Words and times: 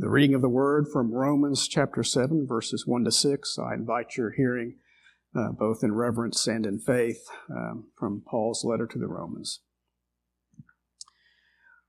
The 0.00 0.08
reading 0.08 0.36
of 0.36 0.42
the 0.42 0.48
word 0.48 0.86
from 0.86 1.12
Romans 1.12 1.66
chapter 1.66 2.04
7, 2.04 2.46
verses 2.46 2.86
1 2.86 3.02
to 3.02 3.10
6. 3.10 3.58
I 3.58 3.74
invite 3.74 4.16
your 4.16 4.30
hearing 4.30 4.76
uh, 5.34 5.48
both 5.50 5.82
in 5.82 5.92
reverence 5.92 6.46
and 6.46 6.64
in 6.64 6.78
faith 6.78 7.26
um, 7.50 7.88
from 7.98 8.22
Paul's 8.24 8.64
letter 8.64 8.86
to 8.86 8.96
the 8.96 9.08
Romans. 9.08 9.58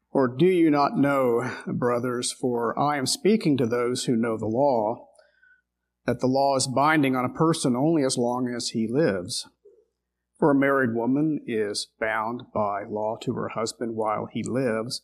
Or 0.10 0.28
do 0.28 0.48
you 0.48 0.72
not 0.72 0.98
know, 0.98 1.52
brothers, 1.68 2.32
for 2.32 2.78
I 2.80 2.98
am 2.98 3.06
speaking 3.06 3.58
to 3.58 3.68
those 3.68 4.06
who 4.06 4.16
know 4.16 4.40
the 4.40 4.48
law, 4.48 5.10
that 6.08 6.20
the 6.20 6.26
law 6.26 6.56
is 6.56 6.66
binding 6.66 7.16
on 7.16 7.26
a 7.26 7.30
person 7.30 7.76
only 7.76 8.04
as 8.04 8.18
long 8.18 8.52
as 8.52 8.70
he 8.70 8.88
lives? 8.88 9.48
For 10.40 10.50
a 10.50 10.56
married 10.56 10.96
woman 10.96 11.42
is 11.46 11.90
bound 12.00 12.46
by 12.56 12.86
law 12.90 13.18
to 13.22 13.34
her 13.34 13.50
husband 13.50 13.96
while 13.96 14.26
he 14.26 14.42
lives 14.42 15.04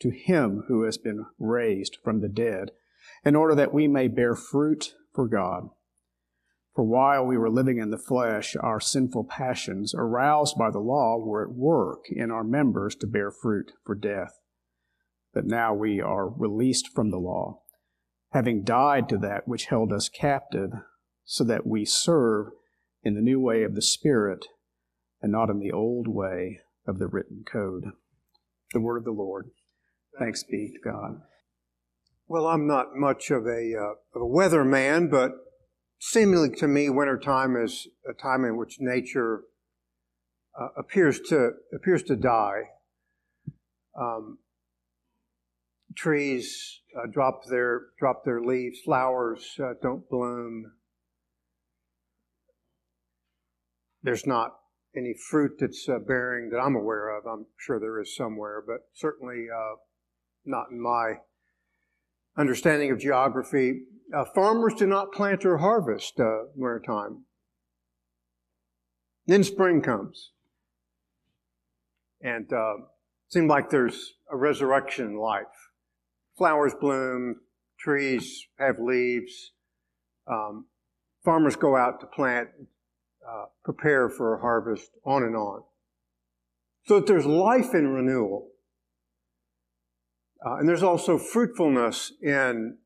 to 0.00 0.10
him 0.10 0.64
who 0.68 0.84
has 0.84 0.98
been 0.98 1.26
raised 1.38 1.98
from 2.02 2.20
the 2.20 2.28
dead, 2.28 2.70
in 3.24 3.36
order 3.36 3.54
that 3.54 3.74
we 3.74 3.86
may 3.86 4.08
bear 4.08 4.34
fruit 4.34 4.94
for 5.14 5.28
God. 5.28 5.68
For 6.74 6.84
while 6.84 7.26
we 7.26 7.36
were 7.36 7.50
living 7.50 7.78
in 7.78 7.90
the 7.90 7.98
flesh, 7.98 8.56
our 8.56 8.80
sinful 8.80 9.24
passions, 9.24 9.94
aroused 9.94 10.56
by 10.56 10.70
the 10.70 10.78
law, 10.78 11.18
were 11.18 11.42
at 11.42 11.54
work 11.54 12.04
in 12.10 12.30
our 12.30 12.44
members 12.44 12.94
to 12.96 13.06
bear 13.06 13.30
fruit 13.30 13.72
for 13.84 13.94
death. 13.94 14.38
But 15.34 15.46
now 15.46 15.74
we 15.74 16.00
are 16.00 16.28
released 16.28 16.88
from 16.94 17.10
the 17.10 17.18
law, 17.18 17.62
having 18.32 18.62
died 18.62 19.08
to 19.08 19.18
that 19.18 19.46
which 19.46 19.66
held 19.66 19.92
us 19.92 20.08
captive, 20.08 20.70
so 21.24 21.44
that 21.44 21.66
we 21.66 21.84
serve 21.84 22.48
in 23.02 23.14
the 23.14 23.20
new 23.20 23.40
way 23.40 23.62
of 23.62 23.74
the 23.74 23.82
Spirit 23.82 24.46
and 25.20 25.32
not 25.32 25.50
in 25.50 25.58
the 25.58 25.72
old 25.72 26.08
way 26.08 26.60
of 26.86 26.98
the 26.98 27.08
written 27.08 27.44
code. 27.44 27.84
The 28.72 28.80
word 28.80 28.98
of 28.98 29.04
the 29.04 29.10
Lord. 29.10 29.50
Thanks 30.18 30.42
be 30.44 30.72
to 30.72 30.90
God. 30.90 31.20
Well, 32.28 32.46
I'm 32.46 32.66
not 32.66 32.94
much 32.94 33.30
of 33.30 33.46
a, 33.46 33.74
uh, 33.74 34.18
of 34.18 34.22
a 34.22 34.24
weatherman, 34.24 35.10
but 35.10 35.32
seemingly 35.98 36.50
to 36.56 36.68
me, 36.68 36.90
wintertime 36.90 37.56
is 37.56 37.88
a 38.08 38.14
time 38.14 38.44
in 38.44 38.56
which 38.56 38.76
nature 38.80 39.42
uh, 40.58 40.68
appears 40.76 41.20
to 41.20 41.50
appears 41.72 42.02
to 42.04 42.16
die. 42.16 42.62
Um, 43.98 44.38
trees 45.96 46.80
uh, 46.96 47.06
drop 47.10 47.44
their 47.48 47.82
drop 47.98 48.24
their 48.24 48.40
leaves, 48.40 48.80
flowers 48.84 49.56
uh, 49.62 49.74
don't 49.82 50.08
bloom. 50.08 50.72
There's 54.02 54.26
not 54.26 54.56
any 54.96 55.14
fruit 55.30 55.52
that's 55.58 55.88
uh, 55.88 55.98
bearing 55.98 56.50
that 56.50 56.58
I'm 56.58 56.74
aware 56.74 57.16
of. 57.16 57.26
I'm 57.26 57.46
sure 57.58 57.78
there 57.78 58.00
is 58.00 58.16
somewhere, 58.16 58.62
but 58.66 58.78
certainly 58.94 59.46
uh, 59.54 59.76
not 60.50 60.70
in 60.70 60.80
my 60.80 61.14
understanding 62.36 62.90
of 62.90 62.98
geography. 62.98 63.82
Uh, 64.14 64.24
farmers 64.24 64.74
do 64.74 64.86
not 64.86 65.12
plant 65.12 65.44
or 65.44 65.58
harvest 65.58 66.18
uh, 66.18 66.44
wintertime. 66.54 67.24
Then 69.26 69.44
spring 69.44 69.80
comes. 69.82 70.32
And 72.20 72.52
uh, 72.52 72.74
it 72.76 73.32
seems 73.32 73.48
like 73.48 73.70
there's 73.70 74.14
a 74.30 74.36
resurrection 74.36 75.06
in 75.06 75.16
life. 75.16 75.46
Flowers 76.36 76.74
bloom, 76.80 77.36
trees 77.78 78.46
have 78.58 78.78
leaves. 78.78 79.52
Um, 80.26 80.66
farmers 81.24 81.56
go 81.56 81.76
out 81.76 82.00
to 82.00 82.06
plant, 82.06 82.48
uh, 83.26 83.46
prepare 83.64 84.08
for 84.08 84.34
a 84.34 84.40
harvest, 84.40 84.90
on 85.04 85.22
and 85.22 85.36
on. 85.36 85.62
So 86.86 86.96
that 86.96 87.06
there's 87.06 87.26
life 87.26 87.74
in 87.74 87.88
renewal. 87.88 88.49
Uh, 90.44 90.56
and 90.56 90.68
there's 90.68 90.82
also 90.82 91.18
fruitfulness 91.18 92.12
in 92.22 92.78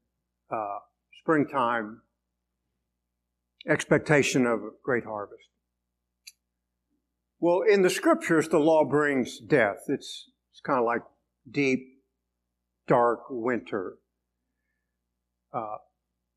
uh, 0.50 0.78
springtime, 1.20 2.00
expectation 3.68 4.44
of 4.46 4.60
a 4.60 4.70
great 4.82 5.04
harvest. 5.04 5.48
Well, 7.38 7.60
in 7.60 7.82
the 7.82 7.90
scriptures, 7.90 8.48
the 8.48 8.58
law 8.58 8.84
brings 8.84 9.38
death. 9.38 9.84
It's, 9.88 10.30
it's 10.50 10.60
kind 10.60 10.78
of 10.78 10.84
like 10.84 11.02
deep, 11.48 11.80
dark 12.88 13.20
winter. 13.30 13.98
Uh, 15.52 15.76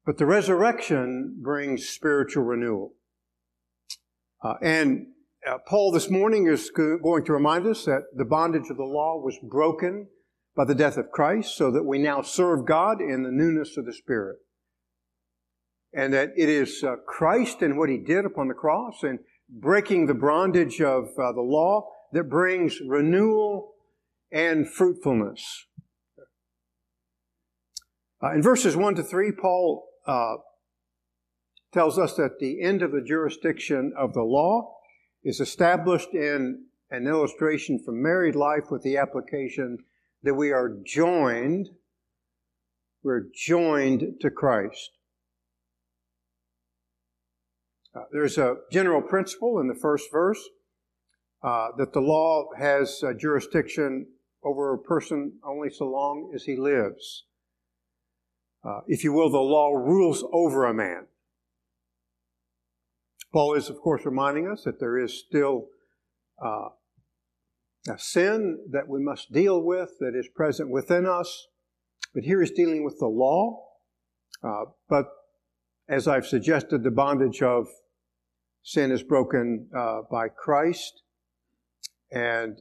but 0.06 0.18
the 0.18 0.26
resurrection 0.26 1.40
brings 1.42 1.90
spiritual 1.90 2.44
renewal. 2.44 2.94
Uh, 4.44 4.54
and 4.62 5.08
uh, 5.50 5.58
Paul 5.68 5.92
this 5.92 6.10
morning 6.10 6.48
is 6.48 6.70
going 6.70 7.26
to 7.26 7.34
remind 7.34 7.66
us 7.66 7.86
that 7.86 8.04
the 8.16 8.26
bondage 8.26 8.70
of 8.70 8.78
the 8.78 8.84
law 8.84 9.20
was 9.20 9.38
broken 9.42 10.08
by 10.58 10.66
the 10.66 10.76
death 10.76 10.98
of 10.98 11.12
Christ 11.12 11.56
so 11.56 11.70
that 11.70 11.86
we 11.86 12.00
now 12.00 12.24
serve 12.24 12.66
God 12.66 13.00
in 13.00 13.22
the 13.22 13.32
newness 13.32 13.78
of 13.78 13.86
the 13.86 13.94
Spirit. 13.94 14.38
And 15.94 16.12
that 16.14 16.32
it 16.36 16.50
is 16.50 16.84
uh, 16.84 16.96
Christ 17.08 17.62
and 17.62 17.78
what 17.78 17.90
He 17.90 18.00
did 18.00 18.26
upon 18.26 18.48
the 18.48 18.56
cross 18.56 19.04
and 19.04 19.20
breaking 19.48 20.08
the 20.08 20.16
bondage 20.16 20.82
of 20.82 21.10
uh, 21.18 21.32
the 21.32 21.42
law 21.42 21.88
that 22.12 22.24
brings 22.24 22.82
renewal 22.82 23.76
and 24.32 24.68
fruitfulness. 24.68 25.68
Uh, 28.22 28.34
in 28.34 28.42
verses 28.42 28.76
1 28.76 28.96
to 28.96 29.04
3, 29.04 29.32
Paul 29.40 29.88
uh, 30.08 30.38
tells 31.72 32.00
us 32.00 32.16
that 32.16 32.40
the 32.40 32.62
end 32.64 32.82
of 32.82 32.92
the 32.92 33.02
jurisdiction 33.02 33.94
of 33.96 34.14
the 34.14 34.24
law 34.24 34.74
is 35.24 35.40
established 35.40 36.14
in 36.14 36.64
an 36.90 37.06
illustration 37.06 37.80
from 37.84 38.02
married 38.02 38.36
life 38.36 38.72
with 38.72 38.82
the 38.82 38.98
application 38.98 39.78
that 40.24 40.34
we 40.34 40.52
are 40.52 40.78
joined, 40.86 41.70
we're 43.04 43.26
joined 43.34 44.20
to 44.22 44.30
Christ. 44.30 44.92
Uh, 47.96 48.04
there's 48.12 48.38
a 48.38 48.56
general 48.72 49.02
principle 49.02 49.60
in 49.60 49.68
the 49.68 49.76
first 49.76 50.12
verse 50.12 50.42
uh, 51.44 51.70
that 51.78 51.94
the 51.94 52.02
law 52.02 52.46
has 52.58 53.04
jurisdiction 53.20 54.08
over 54.44 54.74
a 54.74 54.78
person 54.78 55.34
only 55.44 55.70
so 55.70 55.86
long 55.86 56.32
as 56.34 56.44
he 56.44 56.56
lives. 56.56 57.26
Uh, 58.64 58.82
if 58.88 59.04
you 59.04 59.14
will, 59.14 59.30
the 59.30 59.38
law 59.38 59.72
rules 59.74 60.24
over 60.34 60.66
a 60.66 60.74
man. 60.74 61.08
Paul 63.32 63.54
is, 63.54 63.70
of 63.70 63.80
course, 63.80 64.06
reminding 64.06 64.48
us 64.48 64.64
that 64.64 64.80
there 64.80 64.98
is 64.98 65.18
still 65.18 65.68
uh, 66.44 66.70
a 67.90 68.00
sin 68.00 68.60
that 68.72 68.88
we 68.88 69.00
must 69.02 69.32
deal 69.32 69.62
with 69.62 69.92
that 70.00 70.16
is 70.16 70.28
present 70.36 70.70
within 70.70 71.06
us. 71.06 71.48
But 72.14 72.24
here 72.24 72.42
he's 72.42 72.52
dealing 72.52 72.84
with 72.84 73.00
the 73.00 73.08
law. 73.08 73.64
Uh, 74.44 74.66
but 74.90 75.06
as 75.90 76.08
I've 76.08 76.28
suggested, 76.28 76.84
the 76.84 76.92
bondage 76.92 77.42
of 77.42 77.68
sin 78.64 78.92
is 78.92 79.04
broken 79.04 79.70
uh, 79.76 80.02
by 80.12 80.28
Christ, 80.28 81.02
and 82.12 82.60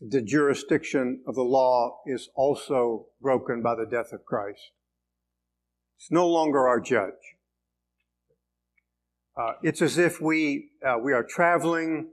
the 0.00 0.22
jurisdiction 0.22 1.22
of 1.26 1.34
the 1.34 1.42
law 1.42 2.00
is 2.06 2.28
also 2.34 3.06
broken 3.20 3.62
by 3.62 3.74
the 3.74 3.86
death 3.86 4.12
of 4.12 4.24
Christ. 4.24 4.70
It's 5.98 6.10
no 6.10 6.28
longer 6.28 6.66
our 6.68 6.80
judge. 6.80 7.36
Uh, 9.36 9.52
it's 9.62 9.80
as 9.80 9.98
if 9.98 10.20
we 10.20 10.70
uh, 10.86 10.98
we 11.02 11.12
are 11.12 11.24
traveling 11.24 12.10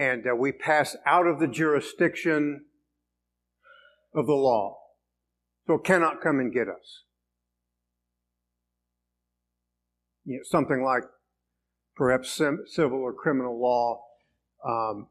and 0.00 0.26
uh, 0.26 0.34
we 0.34 0.50
pass 0.50 0.96
out 1.04 1.26
of 1.26 1.38
the 1.38 1.46
jurisdiction 1.46 2.64
of 4.14 4.26
the 4.26 4.32
law. 4.32 4.78
So 5.66 5.74
it 5.74 5.84
cannot 5.84 6.22
come 6.22 6.40
and 6.40 6.50
get 6.50 6.68
us. 6.68 7.04
You 10.24 10.38
know, 10.38 10.42
something 10.44 10.82
like 10.82 11.02
perhaps 11.96 12.30
civil 12.30 12.98
or 12.98 13.12
criminal 13.12 13.60
law. 13.60 14.02
Um, 14.66 15.08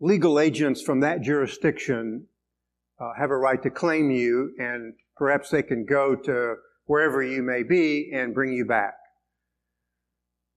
legal 0.00 0.40
agents 0.40 0.80
from 0.80 1.00
that 1.00 1.20
jurisdiction 1.20 2.28
uh, 2.98 3.12
have 3.18 3.30
a 3.30 3.36
right 3.36 3.62
to 3.62 3.68
claim 3.68 4.10
you, 4.10 4.54
and 4.58 4.94
perhaps 5.18 5.50
they 5.50 5.62
can 5.62 5.84
go 5.84 6.16
to 6.16 6.54
wherever 6.86 7.22
you 7.22 7.42
may 7.42 7.62
be 7.62 8.10
and 8.14 8.32
bring 8.32 8.54
you 8.54 8.64
back. 8.64 8.94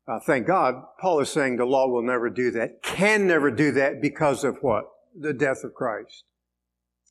Uh, 0.10 0.20
thank 0.20 0.48
God, 0.48 0.84
Paul 1.00 1.20
is 1.20 1.30
saying 1.30 1.58
the 1.58 1.66
law 1.66 1.88
will 1.88 2.02
never 2.02 2.32
do 2.32 2.50
that, 2.52 2.82
can 2.82 3.28
never 3.28 3.52
do 3.52 3.72
that 3.74 4.02
because 4.02 4.44
of 4.44 4.58
what? 4.62 4.86
The 5.16 5.34
death 5.34 5.64
of 5.64 5.76
Christ. 5.76 6.24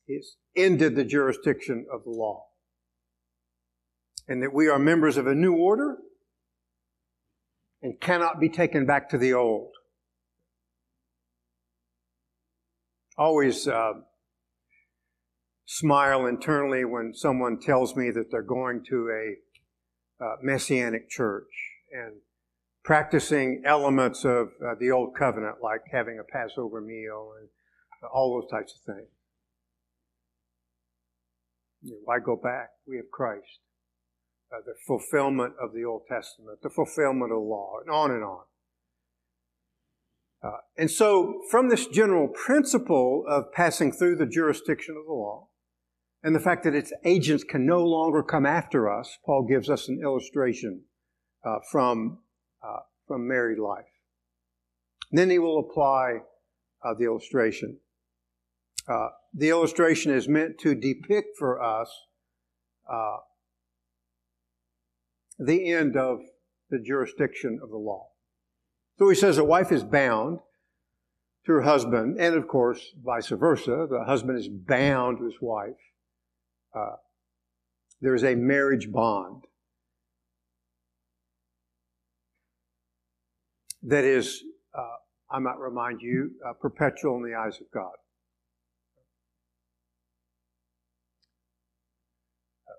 He's 0.05 0.35
ended 0.55 0.95
the 0.95 1.05
jurisdiction 1.05 1.85
of 1.91 2.03
the 2.03 2.09
law. 2.09 2.47
and 4.27 4.43
that 4.43 4.53
we 4.53 4.67
are 4.67 4.77
members 4.77 5.17
of 5.17 5.25
a 5.25 5.33
new 5.33 5.55
order 5.55 5.97
and 7.81 7.99
cannot 7.99 8.39
be 8.39 8.49
taken 8.49 8.85
back 8.85 9.09
to 9.09 9.17
the 9.17 9.33
old. 9.33 9.71
Always 13.17 13.67
uh, 13.67 13.93
smile 15.65 16.27
internally 16.27 16.85
when 16.85 17.13
someone 17.15 17.59
tells 17.59 17.95
me 17.95 18.11
that 18.11 18.29
they're 18.29 18.43
going 18.43 18.83
to 18.89 19.09
a 19.09 20.23
uh, 20.23 20.35
messianic 20.43 21.09
church 21.09 21.49
and 21.91 22.13
practicing 22.83 23.63
elements 23.65 24.25
of 24.25 24.49
uh, 24.65 24.75
the 24.79 24.91
old 24.91 25.15
covenant, 25.15 25.57
like 25.61 25.81
having 25.91 26.19
a 26.19 26.23
Passover 26.23 26.81
meal 26.81 27.33
and 27.39 27.49
all 28.13 28.39
those 28.39 28.49
types 28.49 28.73
of 28.73 28.95
things. 28.95 29.09
Why 32.03 32.19
go 32.19 32.35
back? 32.35 32.71
We 32.87 32.97
have 32.97 33.11
Christ. 33.11 33.59
Uh, 34.51 34.61
the 34.65 34.73
fulfillment 34.87 35.53
of 35.61 35.73
the 35.73 35.85
Old 35.85 36.03
Testament, 36.09 36.59
the 36.63 36.69
fulfillment 36.69 37.31
of 37.31 37.37
the 37.37 37.45
law, 37.45 37.77
and 37.81 37.89
on 37.89 38.11
and 38.11 38.23
on. 38.23 38.41
Uh, 40.43 40.57
and 40.77 40.89
so, 40.89 41.41
from 41.51 41.69
this 41.69 41.85
general 41.85 42.27
principle 42.27 43.25
of 43.27 43.51
passing 43.51 43.91
through 43.91 44.15
the 44.15 44.25
jurisdiction 44.25 44.95
of 44.97 45.05
the 45.05 45.13
law, 45.13 45.49
and 46.23 46.35
the 46.35 46.39
fact 46.39 46.63
that 46.63 46.73
its 46.73 46.91
agents 47.05 47.43
can 47.43 47.65
no 47.65 47.83
longer 47.83 48.23
come 48.23 48.45
after 48.45 48.91
us, 48.91 49.17
Paul 49.25 49.45
gives 49.47 49.69
us 49.69 49.87
an 49.87 49.99
illustration 50.03 50.83
uh, 51.45 51.59
from, 51.71 52.19
uh, 52.63 52.79
from 53.07 53.27
married 53.27 53.59
life. 53.59 53.85
Then 55.11 55.29
he 55.29 55.39
will 55.39 55.59
apply 55.59 56.19
uh, 56.83 56.93
the 56.97 57.05
illustration. 57.05 57.79
Uh, 58.87 59.09
the 59.33 59.49
illustration 59.49 60.13
is 60.13 60.27
meant 60.27 60.57
to 60.59 60.75
depict 60.75 61.37
for 61.37 61.61
us 61.61 61.89
uh, 62.91 63.17
the 65.37 65.71
end 65.71 65.95
of 65.95 66.19
the 66.69 66.79
jurisdiction 66.79 67.59
of 67.61 67.69
the 67.69 67.77
law. 67.77 68.07
So 68.97 69.09
he 69.09 69.15
says 69.15 69.37
a 69.37 69.43
wife 69.43 69.71
is 69.71 69.83
bound 69.83 70.39
to 71.45 71.53
her 71.53 71.61
husband, 71.61 72.19
and 72.19 72.35
of 72.35 72.47
course, 72.47 72.81
vice 73.03 73.29
versa. 73.29 73.87
The 73.89 74.03
husband 74.05 74.37
is 74.37 74.49
bound 74.49 75.19
to 75.19 75.25
his 75.25 75.41
wife. 75.41 75.77
Uh, 76.75 76.95
there 78.01 78.15
is 78.15 78.23
a 78.23 78.35
marriage 78.35 78.91
bond 78.91 79.43
that 83.83 84.03
is, 84.03 84.43
uh, 84.77 84.97
I 85.31 85.39
might 85.39 85.57
remind 85.57 86.01
you, 86.01 86.31
uh, 86.45 86.53
perpetual 86.53 87.17
in 87.17 87.23
the 87.23 87.37
eyes 87.37 87.59
of 87.61 87.67
God. 87.73 87.93
Uh, 92.67 92.73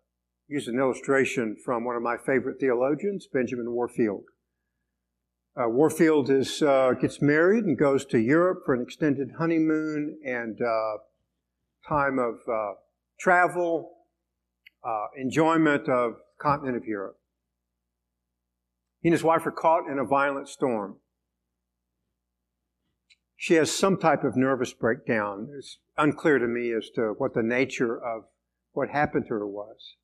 use 0.49 0.69
an 0.69 0.79
illustration 0.79 1.57
from 1.65 1.85
one 1.85 1.97
of 1.97 2.03
my 2.03 2.17
favorite 2.17 2.61
theologians, 2.61 3.29
Benjamin 3.33 3.71
Warfield. 3.73 4.25
Uh, 5.57 5.69
Warfield 5.69 6.31
is, 6.31 6.63
uh, 6.63 6.93
gets 7.01 7.21
married 7.21 7.65
and 7.65 7.77
goes 7.77 8.05
to 8.07 8.19
Europe 8.19 8.63
for 8.65 8.75
an 8.75 8.83
extended 8.83 9.33
honeymoon 9.39 10.19
and 10.25 10.61
uh, 10.61 10.99
time 11.89 12.19
of 12.19 12.37
travel, 13.19 13.91
enjoyment 15.17 15.89
of 15.89 16.15
continent 16.41 16.77
of 16.77 16.85
Europe. 16.85 17.20
He 19.01 19.09
and 19.09 19.15
his 19.15 19.25
wife 19.25 19.47
are 19.47 19.53
caught 19.53 19.91
in 19.91 19.99
a 19.99 20.05
violent 20.05 20.49
storm. 20.49 20.97
She 23.37 23.55
has 23.55 23.71
some 23.71 23.97
type 23.97 24.23
of 24.23 24.37
nervous 24.37 24.75
breakdown. 24.75 25.49
It's 25.57 25.79
unclear 25.97 26.39
to 26.39 26.47
me 26.47 26.75
as 26.75 26.91
to 26.97 27.15
what 27.17 27.33
the 27.33 27.43
nature 27.43 27.97
of 27.97 28.25
what 28.73 28.91
happened 28.91 29.25
to 29.29 29.35
her 29.35 29.47
was. 29.47 29.97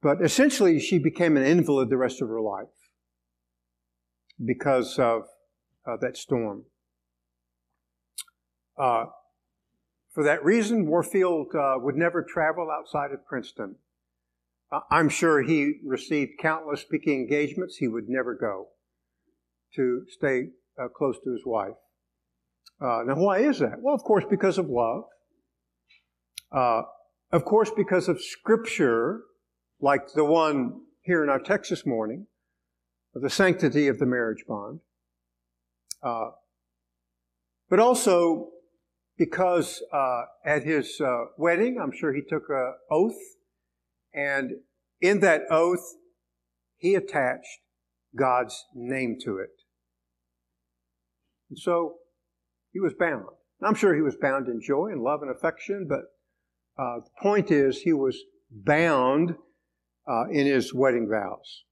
But 0.00 0.22
essentially, 0.22 0.80
she 0.80 0.98
became 0.98 1.36
an 1.36 1.44
invalid 1.44 1.90
the 1.90 1.98
rest 1.98 2.22
of 2.22 2.28
her 2.28 2.40
life 2.40 2.68
because 4.42 4.98
of 4.98 5.24
uh, 5.86 5.96
that 6.00 6.16
storm. 6.16 6.64
Uh, 8.78 9.06
for 10.12 10.24
that 10.24 10.44
reason, 10.44 10.86
Warfield 10.86 11.54
uh, 11.54 11.74
would 11.76 11.96
never 11.96 12.22
travel 12.22 12.70
outside 12.70 13.12
of 13.12 13.26
Princeton. 13.26 13.76
I'm 14.90 15.08
sure 15.08 15.42
he 15.42 15.80
received 15.84 16.32
countless 16.40 16.80
speaking 16.80 17.20
engagements. 17.20 17.76
He 17.76 17.88
would 17.88 18.08
never 18.08 18.34
go 18.34 18.68
to 19.76 20.04
stay 20.08 20.48
uh, 20.80 20.88
close 20.88 21.16
to 21.24 21.32
his 21.32 21.42
wife. 21.44 21.74
Uh, 22.80 23.02
now, 23.06 23.14
why 23.16 23.38
is 23.38 23.58
that? 23.60 23.80
Well, 23.80 23.94
of 23.94 24.02
course, 24.02 24.24
because 24.28 24.58
of 24.58 24.68
love. 24.68 25.04
Uh, 26.52 26.82
of 27.32 27.44
course, 27.44 27.70
because 27.76 28.08
of 28.08 28.22
Scripture, 28.22 29.22
like 29.80 30.12
the 30.14 30.24
one 30.24 30.80
here 31.02 31.22
in 31.22 31.28
our 31.28 31.38
text 31.38 31.70
this 31.70 31.84
morning, 31.84 32.26
the 33.14 33.30
sanctity 33.30 33.88
of 33.88 33.98
the 33.98 34.06
marriage 34.06 34.44
bond. 34.46 34.80
Uh, 36.02 36.30
but 37.70 37.80
also 37.80 38.50
because 39.16 39.82
uh, 39.92 40.22
at 40.44 40.64
his 40.64 41.00
uh, 41.00 41.24
wedding, 41.38 41.78
I'm 41.80 41.92
sure 41.92 42.12
he 42.12 42.22
took 42.22 42.44
an 42.48 42.74
oath, 42.90 43.18
and 44.14 44.52
in 45.00 45.20
that 45.20 45.42
oath, 45.50 45.96
he 46.76 46.94
attached 46.94 47.60
God's 48.16 48.64
name 48.74 49.16
to 49.24 49.38
it. 49.38 49.50
And 51.50 51.58
so 51.58 51.96
he 52.72 52.80
was 52.80 52.94
bound. 52.98 53.24
I'm 53.62 53.74
sure 53.74 53.94
he 53.94 54.02
was 54.02 54.16
bound 54.16 54.48
in 54.48 54.60
joy 54.60 54.88
and 54.92 55.02
love 55.02 55.22
and 55.22 55.30
affection, 55.30 55.86
but 55.88 56.00
uh, 56.76 57.00
the 57.00 57.10
point 57.22 57.50
is 57.50 57.78
he 57.78 57.92
was 57.92 58.18
bound 58.50 59.34
uh, 60.08 60.24
in 60.30 60.46
his 60.46 60.74
wedding 60.74 61.08
vows. 61.10 61.64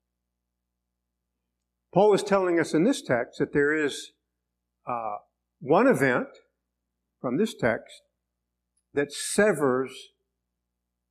Paul 1.92 2.14
is 2.14 2.22
telling 2.22 2.58
us 2.58 2.72
in 2.72 2.84
this 2.84 3.02
text 3.02 3.38
that 3.38 3.52
there 3.52 3.74
is 3.74 4.12
uh, 4.88 5.16
one 5.60 5.86
event 5.86 6.28
from 7.20 7.36
this 7.36 7.54
text 7.54 8.02
that 8.94 9.12
severs 9.12 9.92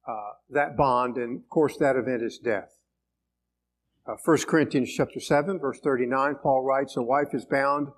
uh, 0.08 0.32
that 0.50 0.76
bond, 0.76 1.18
and 1.18 1.42
of 1.42 1.50
course, 1.50 1.78
that 1.78 1.96
event 1.96 2.24
is 2.24 2.38
death. 2.38 2.78
Uh, 4.08 4.16
1 4.24 4.38
Corinthians 4.48 4.92
chapter 4.96 5.20
7, 5.20 5.60
verse 5.60 5.80
39, 5.80 6.36
Paul 6.42 6.64
writes, 6.64 6.98
A 6.98 7.04
wife 7.04 7.34
is 7.34 7.46
bound 7.46 7.90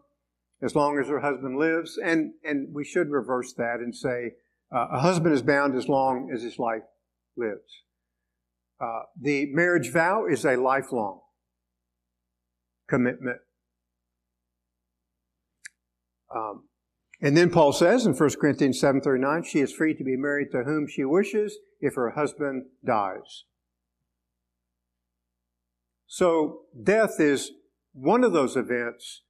as 0.61 0.75
long 0.75 0.99
as 0.99 1.07
her 1.07 1.19
husband 1.19 1.57
lives, 1.57 1.97
and, 2.03 2.33
and 2.43 2.73
we 2.73 2.83
should 2.83 3.09
reverse 3.09 3.53
that 3.53 3.79
and 3.79 3.95
say, 3.95 4.33
uh, 4.73 4.87
a 4.91 4.99
husband 4.99 5.33
is 5.33 5.41
bound 5.41 5.75
as 5.75 5.87
long 5.87 6.31
as 6.33 6.41
his 6.41 6.57
life 6.57 6.83
lives. 7.37 7.83
Uh, 8.81 9.03
the 9.19 9.45
marriage 9.53 9.91
vow 9.91 10.25
is 10.25 10.45
a 10.45 10.55
lifelong 10.55 11.19
commitment. 12.89 13.39
Um, 16.35 16.63
and 17.23 17.37
then 17.37 17.49
Paul 17.49 17.71
says 17.71 18.05
in 18.05 18.13
1 18.13 18.29
Corinthians 18.41 18.81
7:39, 18.81 19.43
she 19.45 19.61
is 19.61 19.71
free 19.71 19.93
to 19.93 20.03
be 20.03 20.17
married 20.17 20.51
to 20.51 20.65
whom 20.65 20.87
she 20.87 21.05
wishes 21.05 21.57
if 21.79 21.95
her 21.95 22.09
husband 22.09 22.65
dies. 22.85 23.45
So 26.05 26.65
death 26.83 27.21
is 27.21 27.53
one 27.93 28.25
of 28.25 28.33
those 28.33 28.57
events 28.57 29.23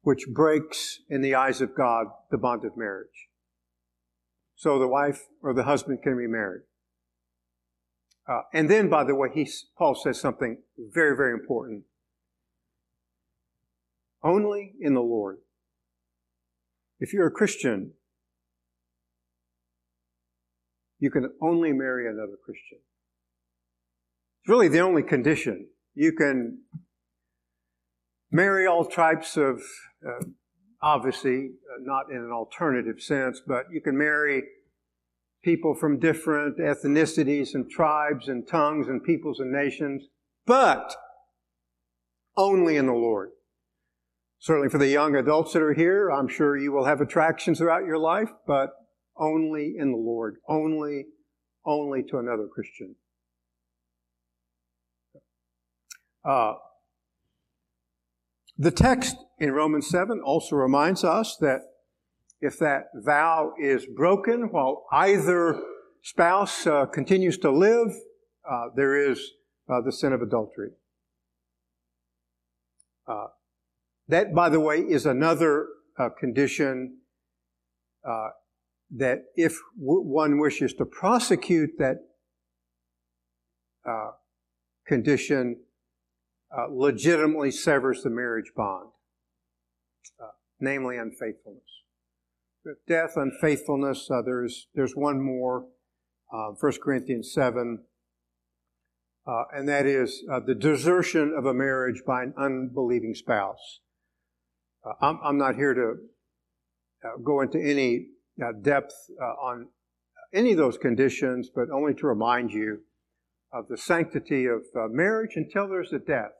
which 0.00 0.26
breaks 0.32 1.00
in 1.10 1.20
the 1.20 1.34
eyes 1.34 1.60
of 1.60 1.76
God 1.76 2.06
the 2.30 2.38
bond 2.38 2.64
of 2.64 2.74
marriage. 2.74 3.28
So 4.54 4.78
the 4.78 4.88
wife 4.88 5.26
or 5.42 5.52
the 5.52 5.64
husband 5.64 5.98
can 6.02 6.14
remarry. 6.14 6.60
Uh, 8.26 8.42
and 8.54 8.70
then, 8.70 8.88
by 8.88 9.04
the 9.04 9.14
way, 9.14 9.28
he, 9.34 9.46
Paul 9.76 9.94
says 9.94 10.18
something 10.18 10.62
very, 10.78 11.14
very 11.14 11.34
important. 11.34 11.84
Only 14.22 14.72
in 14.80 14.94
the 14.94 15.02
Lord 15.02 15.40
if 16.98 17.12
you're 17.12 17.26
a 17.26 17.30
Christian, 17.30 17.92
you 20.98 21.10
can 21.10 21.30
only 21.42 21.72
marry 21.72 22.08
another 22.08 22.36
Christian. 22.42 22.78
It's 24.40 24.48
really 24.48 24.68
the 24.68 24.80
only 24.80 25.02
condition. 25.02 25.68
You 25.94 26.12
can 26.12 26.60
marry 28.30 28.66
all 28.66 28.84
types 28.84 29.36
of, 29.36 29.60
uh, 30.06 30.24
obviously, 30.82 31.50
uh, 31.70 31.80
not 31.80 32.10
in 32.10 32.18
an 32.18 32.30
alternative 32.32 33.00
sense, 33.00 33.42
but 33.46 33.66
you 33.70 33.80
can 33.80 33.96
marry 33.96 34.42
people 35.42 35.74
from 35.74 35.98
different 35.98 36.58
ethnicities 36.58 37.54
and 37.54 37.70
tribes 37.70 38.28
and 38.28 38.48
tongues 38.48 38.88
and 38.88 39.04
peoples 39.04 39.38
and 39.38 39.52
nations, 39.52 40.08
but 40.46 40.96
only 42.36 42.76
in 42.76 42.86
the 42.86 42.92
Lord. 42.92 43.30
Certainly 44.38 44.68
for 44.68 44.78
the 44.78 44.88
young 44.88 45.16
adults 45.16 45.52
that 45.52 45.62
are 45.62 45.72
here, 45.72 46.10
I'm 46.10 46.28
sure 46.28 46.56
you 46.56 46.72
will 46.72 46.84
have 46.84 47.00
attractions 47.00 47.58
throughout 47.58 47.86
your 47.86 47.98
life, 47.98 48.30
but 48.46 48.70
only 49.16 49.74
in 49.78 49.92
the 49.92 49.98
Lord, 49.98 50.36
only, 50.48 51.06
only 51.64 52.02
to 52.10 52.18
another 52.18 52.46
Christian. 52.46 52.96
Uh, 56.24 56.54
the 58.58 58.70
text 58.70 59.16
in 59.38 59.52
Romans 59.52 59.88
7 59.88 60.20
also 60.24 60.56
reminds 60.56 61.04
us 61.04 61.36
that 61.40 61.60
if 62.40 62.58
that 62.58 62.84
vow 62.94 63.52
is 63.60 63.86
broken 63.86 64.48
while 64.50 64.86
either 64.92 65.60
spouse 66.02 66.66
uh, 66.66 66.86
continues 66.86 67.38
to 67.38 67.50
live, 67.50 67.88
uh, 68.48 68.66
there 68.74 69.10
is 69.10 69.32
uh, 69.68 69.80
the 69.80 69.92
sin 69.92 70.12
of 70.12 70.20
adultery. 70.20 70.70
That, 74.08 74.34
by 74.34 74.48
the 74.48 74.60
way, 74.60 74.78
is 74.78 75.04
another 75.04 75.66
uh, 75.98 76.10
condition 76.10 76.98
uh, 78.06 78.28
that 78.94 79.24
if 79.34 79.58
w- 79.78 80.02
one 80.02 80.38
wishes 80.38 80.72
to 80.74 80.84
prosecute 80.84 81.70
that 81.78 81.96
uh, 83.84 84.12
condition, 84.86 85.56
uh, 86.56 86.66
legitimately 86.70 87.50
severs 87.50 88.02
the 88.02 88.10
marriage 88.10 88.52
bond, 88.56 88.88
uh, 90.22 90.28
namely 90.60 90.96
unfaithfulness. 90.96 91.62
Death, 92.88 93.12
unfaithfulness, 93.16 94.10
uh, 94.10 94.22
there's, 94.22 94.68
there's 94.74 94.94
one 94.94 95.20
more, 95.20 95.66
uh, 96.32 96.50
1 96.58 96.72
Corinthians 96.82 97.32
7, 97.32 97.84
uh, 99.26 99.42
and 99.52 99.68
that 99.68 99.86
is 99.86 100.22
the 100.46 100.54
desertion 100.54 101.34
of 101.36 101.46
a 101.46 101.54
marriage 101.54 102.02
by 102.06 102.22
an 102.22 102.34
unbelieving 102.36 103.14
spouse. 103.14 103.80
Uh, 104.86 104.92
I'm, 105.00 105.18
I'm, 105.22 105.38
not 105.38 105.56
here 105.56 105.74
to 105.74 105.94
uh, 107.04 107.16
go 107.24 107.40
into 107.40 107.58
any 107.58 108.06
depth 108.62 108.94
on 109.42 109.68
any 110.32 110.52
of 110.52 110.58
those 110.58 110.78
conditions, 110.78 111.50
but 111.52 111.70
only 111.74 111.94
to 111.94 112.06
remind 112.06 112.52
you 112.52 112.82
of 113.52 113.68
the 113.68 113.76
sanctity 113.76 114.46
of 114.46 114.62
marriage 114.90 115.32
until 115.34 115.68
there's 115.68 115.92
a 115.92 115.98
death. 115.98 116.32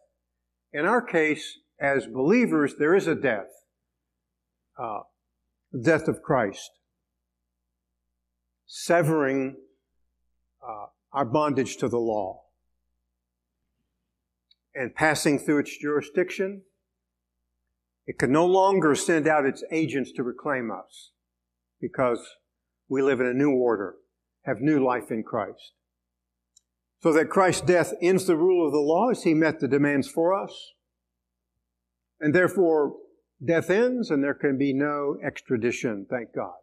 In 0.73 0.85
our 0.85 1.01
case, 1.01 1.59
as 1.81 2.07
believers, 2.07 2.75
there 2.79 2.95
is 2.95 3.07
a 3.07 3.15
death. 3.15 3.49
Uh, 4.79 5.01
death 5.83 6.07
of 6.07 6.23
Christ, 6.23 6.71
severing 8.67 9.57
uh, 10.63 10.87
our 11.13 11.25
bondage 11.25 11.79
to 11.79 11.89
the 11.89 11.99
law 11.99 12.43
and 14.75 14.95
passing 14.95 15.39
through 15.39 15.61
its 15.61 15.79
jurisdiction. 15.79 16.63
It 18.07 18.19
can 18.19 18.31
no 18.31 18.47
longer 18.47 18.95
send 18.95 19.27
out 19.27 19.47
its 19.47 19.65
agents 19.71 20.13
to 20.13 20.23
reclaim 20.23 20.71
us 20.71 21.11
because 21.81 22.25
we 22.89 23.03
live 23.03 23.21
in 23.21 23.27
a 23.27 23.35
new 23.35 23.51
order, 23.51 23.97
have 24.43 24.61
new 24.61 24.85
life 24.85 25.11
in 25.11 25.25
Christ. 25.25 25.73
So 27.03 27.13
that 27.13 27.31
Christ's 27.31 27.63
death 27.63 27.93
ends 28.01 28.27
the 28.27 28.37
rule 28.37 28.65
of 28.65 28.73
the 28.73 28.79
law 28.79 29.11
as 29.11 29.25
he 29.25 29.35
met 29.35 29.61
the 29.61 29.69
demands 29.69 30.09
for 30.09 30.35
us. 30.41 30.73
And 32.21 32.35
therefore, 32.35 32.95
death 33.45 33.71
ends 33.71 34.11
and 34.11 34.23
there 34.23 34.35
can 34.35 34.57
be 34.57 34.73
no 34.73 35.17
extradition, 35.25 36.07
thank 36.09 36.35
God. 36.35 36.55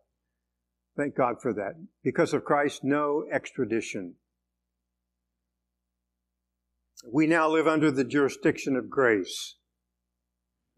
Thank 0.96 1.16
God 1.16 1.42
for 1.42 1.54
that. 1.54 1.74
Because 2.04 2.34
of 2.34 2.46
Christ, 2.46 2.84
no 2.84 3.26
extradition. 3.32 4.16
We 7.12 7.28
now 7.28 7.50
live 7.50 7.68
under 7.68 7.92
the 7.92 8.04
jurisdiction 8.04 8.76
of 8.76 8.90
grace. 8.90 9.56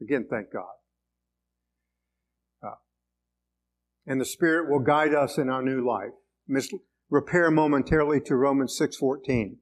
Again, 0.02 0.28
thank 0.30 0.52
God. 0.52 0.74
Uh, 2.64 2.75
and 4.06 4.20
the 4.20 4.25
Spirit 4.25 4.70
will 4.70 4.80
guide 4.80 5.14
us 5.14 5.38
in 5.38 5.50
our 5.50 5.62
new 5.62 5.86
life. 5.86 6.12
Mis- 6.48 6.74
repair 7.10 7.50
momentarily 7.52 8.20
to 8.22 8.36
Romans 8.36 8.78
6.14. 8.80 9.58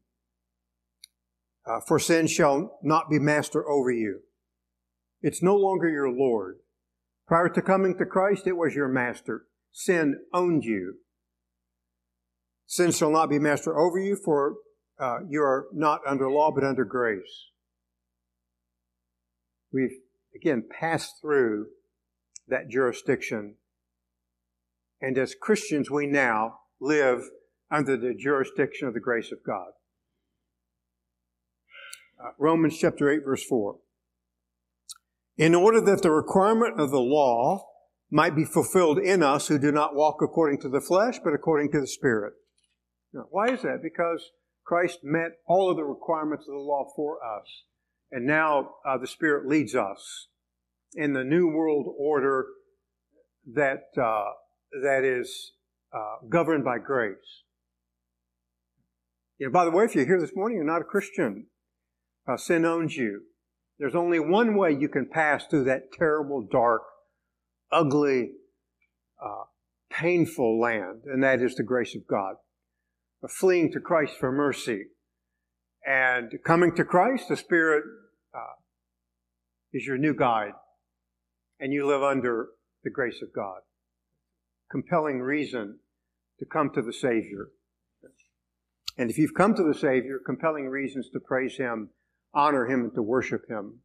Uh, 1.65 1.79
For 1.87 1.99
sin 1.99 2.27
shall 2.27 2.79
not 2.83 3.09
be 3.09 3.19
master 3.19 3.67
over 3.69 3.91
you. 3.91 4.21
It's 5.21 5.41
no 5.41 5.55
longer 5.55 5.89
your 5.89 6.09
Lord. 6.09 6.57
Prior 7.27 7.47
to 7.49 7.61
coming 7.61 7.97
to 7.97 8.05
Christ, 8.05 8.47
it 8.47 8.57
was 8.57 8.75
your 8.75 8.89
master. 8.89 9.45
Sin 9.71 10.19
owned 10.33 10.65
you. 10.65 10.95
Sin 12.65 12.91
shall 12.91 13.11
not 13.11 13.29
be 13.29 13.39
master 13.39 13.77
over 13.77 13.97
you, 13.97 14.15
for 14.15 14.55
uh, 14.99 15.19
you 15.27 15.41
are 15.41 15.67
not 15.73 16.01
under 16.05 16.29
law, 16.29 16.51
but 16.51 16.63
under 16.63 16.83
grace. 16.83 17.51
We've, 19.71 19.97
again, 20.35 20.63
pass 20.69 21.13
through 21.21 21.67
that 22.47 22.69
jurisdiction. 22.69 23.55
And 25.01 25.17
as 25.17 25.35
Christians, 25.39 25.89
we 25.89 26.07
now 26.07 26.59
live 26.79 27.21
under 27.71 27.97
the 27.97 28.13
jurisdiction 28.13 28.87
of 28.87 28.93
the 28.93 28.99
grace 28.99 29.31
of 29.31 29.39
God. 29.45 29.71
Uh, 32.23 32.31
Romans 32.37 32.77
chapter 32.77 33.09
8, 33.09 33.23
verse 33.25 33.43
4 33.43 33.75
in 35.37 35.55
order 35.55 35.81
that 35.81 36.01
the 36.01 36.11
requirement 36.11 36.79
of 36.79 36.91
the 36.91 36.99
law 36.99 37.65
might 38.11 38.35
be 38.35 38.45
fulfilled 38.45 38.99
in 38.99 39.23
us 39.23 39.47
who 39.47 39.57
do 39.57 39.71
not 39.71 39.95
walk 39.95 40.17
according 40.21 40.59
to 40.61 40.69
the 40.69 40.81
flesh, 40.81 41.19
but 41.23 41.33
according 41.33 41.71
to 41.71 41.81
the 41.81 41.87
Spirit. 41.87 42.33
Now, 43.11 43.25
why 43.31 43.49
is 43.49 43.63
that? 43.63 43.79
Because 43.81 44.31
Christ 44.63 44.99
met 45.03 45.31
all 45.47 45.71
of 45.71 45.77
the 45.77 45.83
requirements 45.83 46.45
of 46.47 46.53
the 46.53 46.59
law 46.59 46.91
for 46.95 47.17
us. 47.23 47.47
And 48.13 48.27
now 48.27 48.75
uh, 48.87 48.99
the 48.99 49.07
Spirit 49.07 49.47
leads 49.47 49.73
us 49.73 50.27
in 50.93 51.13
the 51.13 51.23
new 51.23 51.47
world 51.47 51.87
order 51.97 52.45
that, 53.55 53.85
uh, 53.99 54.25
that 54.83 55.03
is 55.03 55.53
uh, 55.91 56.27
governed 56.29 56.63
by 56.63 56.77
grace. 56.77 57.15
You 59.39 59.47
know, 59.47 59.51
by 59.51 59.65
the 59.65 59.71
way, 59.71 59.85
if 59.85 59.95
you're 59.95 60.05
here 60.05 60.21
this 60.21 60.35
morning, 60.35 60.57
you're 60.57 60.63
not 60.63 60.81
a 60.81 60.85
Christian. 60.85 61.47
Uh, 62.27 62.37
sin 62.37 62.65
owns 62.65 62.95
you. 62.95 63.23
There's 63.79 63.95
only 63.95 64.19
one 64.19 64.55
way 64.55 64.77
you 64.79 64.89
can 64.89 65.09
pass 65.11 65.47
through 65.47 65.63
that 65.63 65.91
terrible, 65.91 66.47
dark, 66.49 66.83
ugly, 67.71 68.33
uh, 69.19 69.45
painful 69.89 70.61
land, 70.61 71.01
and 71.05 71.23
that 71.23 71.41
is 71.41 71.55
the 71.55 71.63
grace 71.63 71.95
of 71.95 72.05
God. 72.07 72.35
Fleeing 73.27 73.71
to 73.71 73.79
Christ 73.79 74.13
for 74.19 74.31
mercy. 74.31 74.83
And 75.83 76.31
coming 76.45 76.75
to 76.75 76.85
Christ, 76.85 77.29
the 77.29 77.37
Spirit 77.37 77.83
is 79.73 79.85
your 79.85 79.97
new 79.97 80.13
guide, 80.13 80.53
and 81.59 81.73
you 81.73 81.85
live 81.85 82.03
under 82.03 82.49
the 82.83 82.89
grace 82.89 83.21
of 83.21 83.33
God. 83.33 83.61
Compelling 84.71 85.19
reason 85.19 85.79
to 86.39 86.45
come 86.45 86.69
to 86.73 86.81
the 86.81 86.93
Savior. 86.93 87.49
And 88.97 89.09
if 89.09 89.17
you've 89.17 89.33
come 89.33 89.55
to 89.55 89.63
the 89.63 89.73
Savior, 89.73 90.19
compelling 90.23 90.67
reasons 90.67 91.09
to 91.11 91.19
praise 91.19 91.57
Him 91.57 91.89
honor 92.33 92.65
Him 92.65 92.81
and 92.81 92.93
to 92.95 93.01
worship 93.01 93.41
Him. 93.49 93.79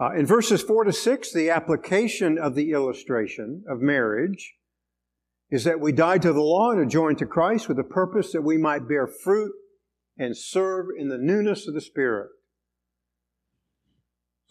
Uh, 0.00 0.12
in 0.12 0.26
verses 0.26 0.62
4 0.62 0.84
to 0.84 0.92
6, 0.92 1.32
the 1.32 1.50
application 1.50 2.38
of 2.38 2.54
the 2.54 2.72
illustration 2.72 3.64
of 3.68 3.80
marriage 3.80 4.54
is 5.50 5.64
that 5.64 5.80
we 5.80 5.92
died 5.92 6.22
to 6.22 6.32
the 6.32 6.40
law 6.40 6.70
and 6.70 6.80
are 6.80 6.84
joined 6.84 7.18
to 7.18 7.26
Christ 7.26 7.68
with 7.68 7.76
the 7.76 7.84
purpose 7.84 8.32
that 8.32 8.42
we 8.42 8.56
might 8.56 8.88
bear 8.88 9.06
fruit 9.06 9.52
and 10.18 10.36
serve 10.36 10.86
in 10.96 11.08
the 11.08 11.18
newness 11.18 11.68
of 11.68 11.74
the 11.74 11.80
Spirit. 11.80 12.30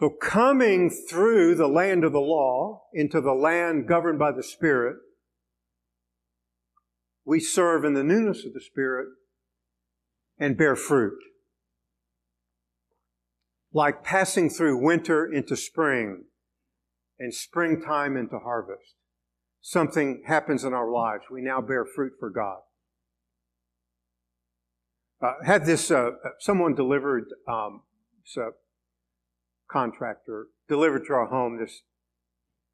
So, 0.04 0.10
coming 0.10 0.90
through 0.90 1.56
the 1.56 1.70
land 1.70 2.04
of 2.04 2.12
the 2.12 2.20
law 2.20 2.88
into 2.94 3.22
the 3.22 3.32
land 3.32 3.88
governed 3.88 4.20
by 4.20 4.34
the 4.34 4.44
Spirit, 4.44 4.98
we 7.24 7.40
serve 7.40 7.86
in 7.86 7.94
the 7.94 8.04
newness 8.04 8.44
of 8.44 8.54
the 8.54 8.60
Spirit 8.60 9.08
and 10.38 10.58
bear 10.58 10.76
fruit 10.76 11.18
like 13.72 14.04
passing 14.04 14.50
through 14.50 14.84
winter 14.84 15.26
into 15.26 15.56
spring 15.56 16.26
and 17.18 17.34
springtime 17.34 18.18
into 18.18 18.40
harvest. 18.40 18.96
Something 19.62 20.24
happens 20.28 20.66
in 20.66 20.74
our 20.74 20.92
lives. 20.92 21.24
We 21.32 21.42
now 21.42 21.62
bear 21.62 21.86
fruit 21.86 22.12
for 22.20 22.30
God. 22.30 22.60
Uh, 25.22 25.36
had 25.46 25.66
this, 25.66 25.90
uh, 25.90 26.10
someone 26.40 26.76
delivered, 26.76 27.28
um, 27.48 27.84
contractor 29.74 30.48
delivered 30.70 31.06
to 31.08 31.14
our 31.14 31.26
home 31.26 31.58
this 31.58 31.82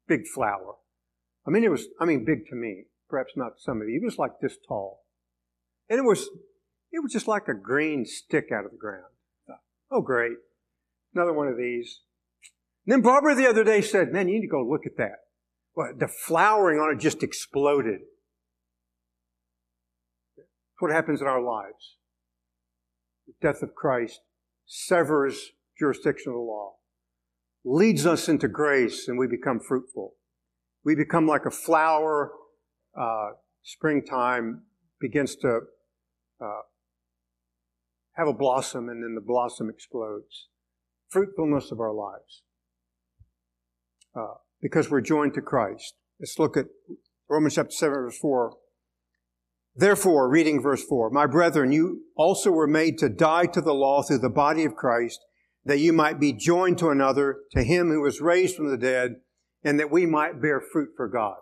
big 0.06 0.26
flower. 0.26 0.74
I 1.46 1.50
mean, 1.50 1.64
it 1.64 1.70
was, 1.70 1.86
I 1.98 2.04
mean, 2.04 2.24
big 2.24 2.46
to 2.50 2.54
me, 2.54 2.84
perhaps 3.08 3.32
not 3.34 3.56
to 3.56 3.62
some 3.62 3.80
of 3.80 3.88
you. 3.88 3.98
It 4.02 4.04
was 4.04 4.18
like 4.18 4.32
this 4.40 4.58
tall. 4.68 5.00
And 5.88 5.98
it 5.98 6.04
was, 6.04 6.28
it 6.92 7.02
was 7.02 7.12
just 7.12 7.26
like 7.26 7.48
a 7.48 7.54
green 7.54 8.04
stick 8.04 8.48
out 8.52 8.66
of 8.66 8.70
the 8.70 8.76
ground. 8.76 9.04
Oh, 9.90 10.02
great. 10.02 10.36
Another 11.14 11.32
one 11.32 11.48
of 11.48 11.56
these. 11.56 12.00
And 12.86 12.92
then 12.92 13.00
Barbara 13.00 13.34
the 13.34 13.48
other 13.48 13.64
day 13.64 13.80
said, 13.80 14.12
Man, 14.12 14.28
you 14.28 14.34
need 14.34 14.46
to 14.46 14.46
go 14.46 14.62
look 14.62 14.86
at 14.86 14.96
that. 14.98 15.16
Well, 15.74 15.92
the 15.96 16.08
flowering 16.08 16.78
on 16.78 16.94
it 16.94 17.00
just 17.00 17.22
exploded. 17.22 18.00
That's 20.36 20.48
what 20.78 20.92
happens 20.92 21.20
in 21.20 21.26
our 21.26 21.42
lives. 21.42 21.96
The 23.26 23.34
death 23.40 23.62
of 23.62 23.74
Christ 23.74 24.20
severs 24.66 25.50
jurisdiction 25.78 26.30
of 26.30 26.34
the 26.34 26.40
law, 26.40 26.74
leads 27.64 28.06
us 28.06 28.28
into 28.28 28.48
grace, 28.48 29.08
and 29.08 29.18
we 29.18 29.26
become 29.26 29.60
fruitful. 29.60 30.14
We 30.84 30.94
become 30.94 31.26
like 31.26 31.46
a 31.46 31.50
flower, 31.50 32.32
uh, 32.98 33.30
springtime 33.62 34.62
begins 35.00 35.36
to 35.36 35.60
uh, 36.40 36.60
have 38.16 38.28
a 38.28 38.32
blossom, 38.32 38.88
and 38.88 39.02
then 39.02 39.14
the 39.14 39.20
blossom 39.20 39.68
explodes 39.68 40.48
fruitfulness 41.10 41.70
of 41.70 41.80
our 41.80 41.92
lives. 41.92 42.42
Uh, 44.14 44.34
because 44.60 44.90
we're 44.90 45.00
joined 45.00 45.34
to 45.34 45.40
Christ. 45.40 45.94
Let's 46.18 46.38
look 46.38 46.56
at 46.56 46.66
Romans 47.28 47.54
chapter 47.54 47.70
7, 47.70 47.94
verse 47.94 48.18
4. 48.18 48.56
Therefore, 49.74 50.28
reading 50.28 50.60
verse 50.60 50.84
4, 50.84 51.10
My 51.10 51.26
brethren, 51.26 51.72
you 51.72 52.02
also 52.16 52.50
were 52.50 52.66
made 52.66 52.98
to 52.98 53.08
die 53.08 53.46
to 53.46 53.60
the 53.60 53.72
law 53.72 54.02
through 54.02 54.18
the 54.18 54.28
body 54.28 54.64
of 54.64 54.74
Christ, 54.74 55.20
that 55.64 55.78
you 55.78 55.92
might 55.92 56.18
be 56.18 56.32
joined 56.32 56.78
to 56.78 56.88
another, 56.88 57.38
to 57.52 57.62
him 57.62 57.88
who 57.88 58.00
was 58.00 58.20
raised 58.20 58.56
from 58.56 58.70
the 58.70 58.78
dead, 58.78 59.16
and 59.62 59.78
that 59.78 59.90
we 59.90 60.06
might 60.06 60.40
bear 60.40 60.60
fruit 60.60 60.90
for 60.96 61.08
God. 61.08 61.36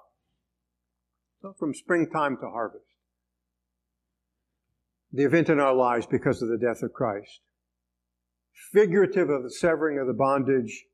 So 1.42 1.54
from 1.58 1.72
springtime 1.72 2.36
to 2.38 2.48
harvest. 2.48 2.84
The 5.12 5.24
event 5.24 5.48
in 5.48 5.60
our 5.60 5.74
lives 5.74 6.06
because 6.06 6.42
of 6.42 6.48
the 6.48 6.58
death 6.58 6.82
of 6.82 6.92
Christ. 6.92 7.40
Figurative 8.72 9.30
of 9.30 9.44
the 9.44 9.50
severing 9.50 9.98
of 9.98 10.06
the 10.06 10.12
bondage. 10.12 10.84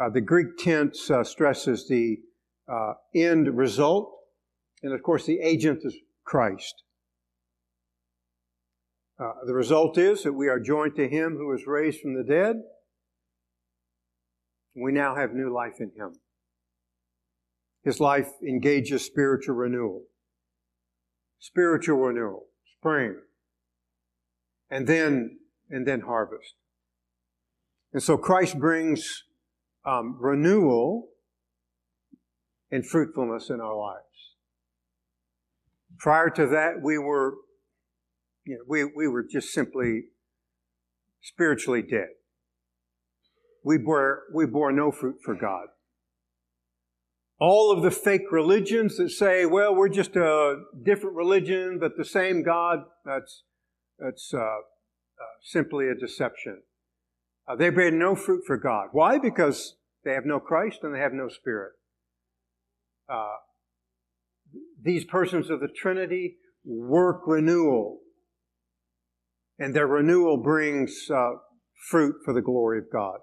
Uh, 0.00 0.08
the 0.08 0.22
Greek 0.22 0.56
tense 0.58 1.10
uh, 1.10 1.22
stresses 1.22 1.86
the 1.86 2.16
uh, 2.66 2.94
end 3.14 3.56
result. 3.56 4.10
And 4.82 4.92
of 4.92 5.02
course, 5.02 5.26
the 5.26 5.38
agent 5.40 5.80
is 5.84 5.94
Christ. 6.24 6.82
Uh, 9.18 9.32
the 9.46 9.54
result 9.54 9.96
is 9.96 10.22
that 10.24 10.32
we 10.32 10.48
are 10.48 10.58
joined 10.58 10.96
to 10.96 11.08
Him 11.08 11.36
who 11.36 11.48
was 11.48 11.66
raised 11.66 12.00
from 12.00 12.14
the 12.14 12.24
dead. 12.24 12.56
We 14.74 14.92
now 14.92 15.14
have 15.14 15.32
new 15.32 15.54
life 15.54 15.80
in 15.80 15.92
Him. 15.96 16.14
His 17.84 18.00
life 18.00 18.30
engages 18.42 19.04
spiritual 19.04 19.54
renewal. 19.54 20.02
Spiritual 21.38 21.98
renewal, 21.98 22.46
spring, 22.78 23.16
and 24.70 24.86
then 24.86 25.38
and 25.68 25.86
then 25.86 26.00
harvest. 26.00 26.54
And 27.92 28.02
so 28.02 28.16
Christ 28.16 28.58
brings 28.58 29.24
um, 29.84 30.16
renewal 30.18 31.08
and 32.70 32.86
fruitfulness 32.86 33.50
in 33.50 33.60
our 33.60 33.76
lives. 33.76 34.36
Prior 35.98 36.28
to 36.30 36.46
that, 36.46 36.82
we 36.82 36.98
were, 36.98 37.34
you 38.44 38.54
know, 38.54 38.64
we, 38.68 38.84
we 38.84 39.08
were 39.08 39.24
just 39.24 39.52
simply 39.52 40.04
spiritually 41.22 41.82
dead. 41.82 42.08
We 43.64 43.78
bore, 43.78 44.24
we 44.34 44.46
bore 44.46 44.72
no 44.72 44.90
fruit 44.90 45.16
for 45.24 45.34
God. 45.34 45.68
All 47.40 47.72
of 47.72 47.82
the 47.82 47.90
fake 47.90 48.30
religions 48.30 48.96
that 48.98 49.10
say, 49.10 49.46
well, 49.46 49.74
we're 49.74 49.88
just 49.88 50.14
a 50.16 50.56
different 50.84 51.16
religion, 51.16 51.78
but 51.80 51.96
the 51.96 52.04
same 52.04 52.42
God, 52.42 52.80
that's, 53.04 53.42
that's 53.98 54.32
uh, 54.32 54.38
uh, 54.38 55.24
simply 55.42 55.88
a 55.88 55.94
deception. 55.94 56.62
Uh, 57.48 57.56
they 57.56 57.70
bear 57.70 57.90
no 57.90 58.14
fruit 58.14 58.44
for 58.46 58.56
God. 58.56 58.88
Why? 58.92 59.18
Because 59.18 59.76
they 60.04 60.12
have 60.12 60.26
no 60.26 60.38
Christ 60.38 60.80
and 60.82 60.94
they 60.94 61.00
have 61.00 61.12
no 61.12 61.28
Spirit. 61.28 61.72
Uh, 63.08 63.36
these 64.80 65.04
persons 65.04 65.50
of 65.50 65.60
the 65.60 65.68
Trinity 65.68 66.36
work 66.64 67.22
renewal, 67.26 68.00
and 69.58 69.74
their 69.74 69.86
renewal 69.86 70.36
brings 70.36 71.08
uh, 71.10 71.32
fruit 71.88 72.16
for 72.24 72.32
the 72.32 72.42
glory 72.42 72.78
of 72.78 72.84
God. 72.92 73.18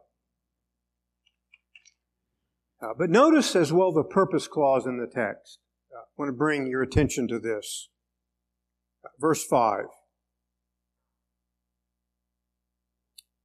Uh, 2.81 2.93
but 2.97 3.09
notice 3.09 3.55
as 3.55 3.71
well 3.71 3.91
the 3.91 4.03
purpose 4.03 4.47
clause 4.47 4.85
in 4.85 4.97
the 4.97 5.07
text. 5.07 5.59
Uh, 5.93 6.00
I 6.00 6.09
want 6.17 6.29
to 6.29 6.38
bring 6.38 6.67
your 6.67 6.81
attention 6.81 7.27
to 7.27 7.39
this. 7.39 7.89
Verse 9.19 9.45
5. 9.45 9.85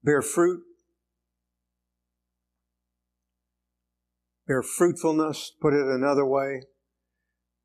Bear 0.02 0.22
fruit. 0.22 0.62
Bear 4.46 4.62
fruitfulness, 4.62 5.52
put 5.60 5.74
it 5.74 5.86
another 5.86 6.24
way. 6.24 6.62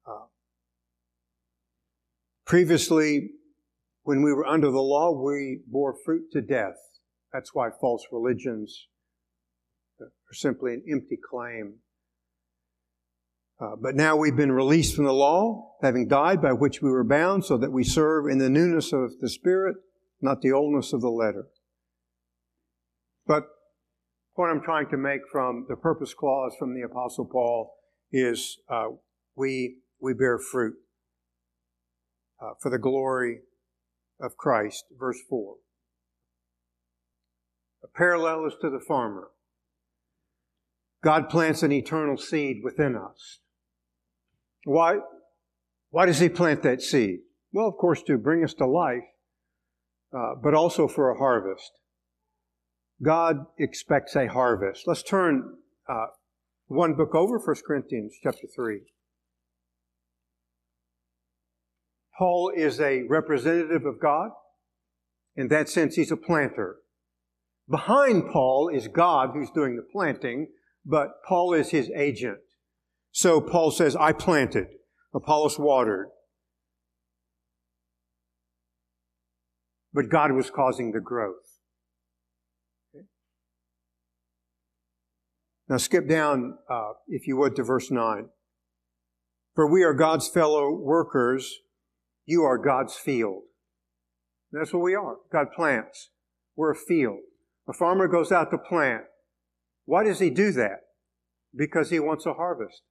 Uh, 0.05 0.25
previously, 2.45 3.29
when 4.11 4.23
we 4.23 4.33
were 4.33 4.45
under 4.45 4.69
the 4.69 4.81
law, 4.81 5.09
we 5.09 5.61
bore 5.65 5.95
fruit 6.03 6.33
to 6.33 6.41
death. 6.41 6.75
That's 7.31 7.53
why 7.53 7.69
false 7.79 8.05
religions 8.11 8.89
are 10.01 10.33
simply 10.33 10.73
an 10.73 10.83
empty 10.91 11.17
claim. 11.17 11.75
Uh, 13.57 13.77
but 13.81 13.95
now 13.95 14.17
we've 14.17 14.35
been 14.35 14.51
released 14.51 14.97
from 14.97 15.05
the 15.05 15.13
law, 15.13 15.77
having 15.81 16.09
died 16.09 16.41
by 16.41 16.51
which 16.51 16.81
we 16.81 16.89
were 16.89 17.05
bound, 17.05 17.45
so 17.45 17.57
that 17.57 17.71
we 17.71 17.85
serve 17.85 18.25
in 18.27 18.37
the 18.37 18.49
newness 18.49 18.91
of 18.91 19.17
the 19.21 19.29
Spirit, 19.29 19.77
not 20.19 20.41
the 20.41 20.51
oldness 20.51 20.91
of 20.91 20.99
the 20.99 21.07
letter. 21.07 21.45
But 23.25 23.43
what 24.33 24.49
I'm 24.49 24.61
trying 24.61 24.89
to 24.89 24.97
make 24.97 25.21
from 25.31 25.67
the 25.69 25.77
purpose 25.77 26.13
clause 26.13 26.53
from 26.59 26.75
the 26.75 26.81
Apostle 26.81 27.29
Paul 27.31 27.73
is 28.11 28.57
uh, 28.67 28.87
we, 29.37 29.77
we 30.01 30.13
bear 30.13 30.37
fruit 30.37 30.75
uh, 32.41 32.55
for 32.59 32.69
the 32.69 32.77
glory 32.77 33.43
of 34.21 34.37
Christ. 34.37 34.85
Verse 34.97 35.19
4. 35.29 35.55
A 37.83 37.87
parallel 37.87 38.45
is 38.45 38.53
to 38.61 38.69
the 38.69 38.79
farmer. 38.79 39.29
God 41.03 41.29
plants 41.29 41.63
an 41.63 41.71
eternal 41.71 42.17
seed 42.17 42.61
within 42.63 42.95
us. 42.95 43.39
Why? 44.65 44.99
Why 45.89 46.05
does 46.05 46.19
He 46.19 46.29
plant 46.29 46.61
that 46.63 46.81
seed? 46.81 47.21
Well, 47.51 47.67
of 47.67 47.75
course, 47.77 48.03
to 48.03 48.17
bring 48.17 48.43
us 48.43 48.53
to 48.55 48.65
life, 48.65 49.03
uh, 50.15 50.35
but 50.41 50.53
also 50.53 50.87
for 50.87 51.09
a 51.09 51.17
harvest. 51.17 51.71
God 53.01 53.47
expects 53.57 54.15
a 54.15 54.27
harvest. 54.27 54.83
Let's 54.85 55.03
turn 55.03 55.55
uh, 55.89 56.07
one 56.67 56.93
book 56.93 57.15
over, 57.15 57.39
1 57.39 57.55
Corinthians 57.65 58.13
chapter 58.21 58.47
3. 58.55 58.81
Paul 62.21 62.51
is 62.55 62.79
a 62.79 63.01
representative 63.09 63.83
of 63.83 63.99
God. 63.99 64.29
In 65.35 65.47
that 65.47 65.67
sense, 65.67 65.95
he's 65.95 66.11
a 66.11 66.15
planter. 66.15 66.75
Behind 67.67 68.29
Paul 68.31 68.69
is 68.71 68.87
God 68.87 69.31
who's 69.33 69.49
doing 69.49 69.75
the 69.75 69.87
planting, 69.91 70.49
but 70.85 71.23
Paul 71.27 71.55
is 71.55 71.71
his 71.71 71.89
agent. 71.89 72.37
So 73.11 73.41
Paul 73.41 73.71
says, 73.71 73.95
I 73.95 74.11
planted, 74.11 74.67
Apollos 75.15 75.57
watered. 75.57 76.09
But 79.91 80.09
God 80.09 80.33
was 80.33 80.51
causing 80.51 80.91
the 80.91 80.99
growth. 80.99 81.57
Now 85.67 85.77
skip 85.77 86.07
down, 86.07 86.59
uh, 86.69 86.91
if 87.07 87.25
you 87.25 87.35
would, 87.37 87.55
to 87.55 87.63
verse 87.63 87.89
9. 87.89 88.29
For 89.55 89.67
we 89.67 89.81
are 89.81 89.95
God's 89.95 90.27
fellow 90.27 90.71
workers, 90.71 91.61
you 92.25 92.43
are 92.43 92.57
God's 92.57 92.95
field. 92.95 93.43
And 94.51 94.61
that's 94.61 94.73
what 94.73 94.83
we 94.83 94.95
are. 94.95 95.17
God 95.31 95.47
plants. 95.55 96.09
We're 96.55 96.71
a 96.71 96.75
field. 96.75 97.19
A 97.67 97.73
farmer 97.73 98.07
goes 98.07 98.31
out 98.31 98.51
to 98.51 98.57
plant. 98.57 99.03
Why 99.85 100.03
does 100.03 100.19
he 100.19 100.29
do 100.29 100.51
that? 100.53 100.81
Because 101.55 101.89
he 101.89 101.99
wants 101.99 102.25
a 102.25 102.33
harvest. 102.33 102.81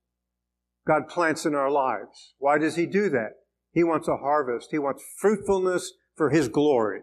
God 0.87 1.09
plants 1.09 1.45
in 1.45 1.55
our 1.55 1.71
lives. 1.71 2.35
Why 2.39 2.59
does 2.59 2.77
he 2.77 2.87
do 2.87 3.11
that? 3.11 3.33
He 3.73 3.85
wants 3.85 4.09
a 4.09 4.17
harvest. 4.17 4.69
He 4.71 4.79
wants 4.79 5.05
fruitfulness 5.21 5.93
for 6.17 6.31
his 6.31 6.49
glory. 6.49 7.01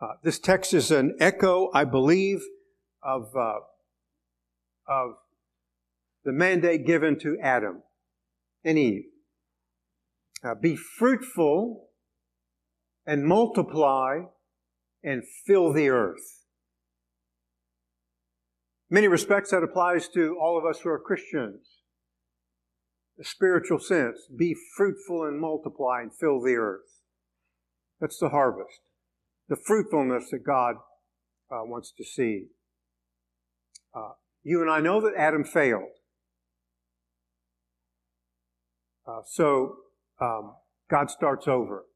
Uh, 0.00 0.14
this 0.22 0.38
text 0.38 0.72
is 0.72 0.90
an 0.90 1.14
echo, 1.20 1.70
I 1.74 1.84
believe, 1.84 2.40
of, 3.02 3.28
uh, 3.36 3.60
of 4.88 5.12
the 6.24 6.32
mandate 6.32 6.86
given 6.86 7.18
to 7.20 7.38
Adam 7.42 7.82
and 8.64 8.78
Eve. 8.78 9.04
Uh, 10.42 10.54
be 10.54 10.76
fruitful 10.76 11.88
and 13.06 13.24
multiply 13.24 14.20
and 15.02 15.22
fill 15.46 15.72
the 15.72 15.88
earth 15.88 16.40
many 18.90 19.06
respects, 19.06 19.52
that 19.52 19.62
applies 19.62 20.08
to 20.08 20.36
all 20.40 20.58
of 20.58 20.66
us 20.66 20.80
who 20.80 20.90
are 20.90 20.98
Christians. 20.98 21.66
A 23.18 23.24
spiritual 23.24 23.78
sense. 23.78 24.26
Be 24.36 24.56
fruitful 24.76 25.24
and 25.24 25.40
multiply 25.40 26.00
and 26.02 26.10
fill 26.12 26.40
the 26.40 26.56
earth. 26.56 27.02
That's 28.00 28.18
the 28.18 28.30
harvest. 28.30 28.80
The 29.48 29.56
fruitfulness 29.56 30.30
that 30.30 30.44
God 30.44 30.76
uh, 31.50 31.64
wants 31.64 31.92
to 31.96 32.04
see. 32.04 32.46
Uh, 33.94 34.12
you 34.42 34.62
and 34.62 34.70
I 34.70 34.80
know 34.80 35.00
that 35.00 35.14
Adam 35.16 35.44
failed. 35.44 35.99
Uh, 39.10 39.22
so 39.26 39.76
um, 40.20 40.54
God 40.90 41.10
starts 41.10 41.48
over. 41.48 41.86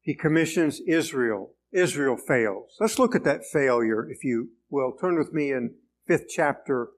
He 0.00 0.14
commissions 0.14 0.80
Israel. 0.86 1.54
Israel 1.72 2.16
fails. 2.16 2.76
Let's 2.80 2.98
look 2.98 3.14
at 3.14 3.24
that 3.24 3.44
failure, 3.52 4.08
if 4.08 4.24
you 4.24 4.50
will, 4.70 4.92
turn 4.92 5.18
with 5.18 5.32
me 5.32 5.52
in 5.52 5.74
fifth 6.06 6.26
chapter 6.28 6.90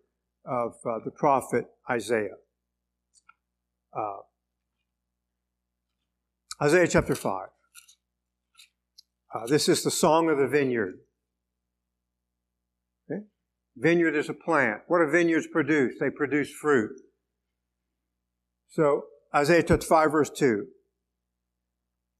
of 0.44 0.74
uh, 0.86 0.98
the 1.04 1.10
prophet 1.10 1.66
Isaiah. 1.90 2.36
Uh, 3.96 4.18
Isaiah 6.62 6.88
chapter 6.88 7.14
5. 7.14 7.48
Uh, 9.34 9.46
this 9.46 9.68
is 9.68 9.82
the 9.82 9.90
song 9.90 10.28
of 10.28 10.38
the 10.38 10.46
vineyard. 10.46 10.98
Okay? 13.10 13.22
Vineyard 13.76 14.14
is 14.14 14.28
a 14.28 14.34
plant. 14.34 14.82
What 14.86 14.98
do 14.98 15.10
vineyards 15.10 15.46
produce? 15.46 15.94
They 15.98 16.10
produce 16.10 16.50
fruit. 16.50 16.92
So, 18.70 19.06
Isaiah 19.34 19.64
chapter 19.64 19.86
5, 19.86 20.12
verse 20.12 20.30
2. 20.30 20.66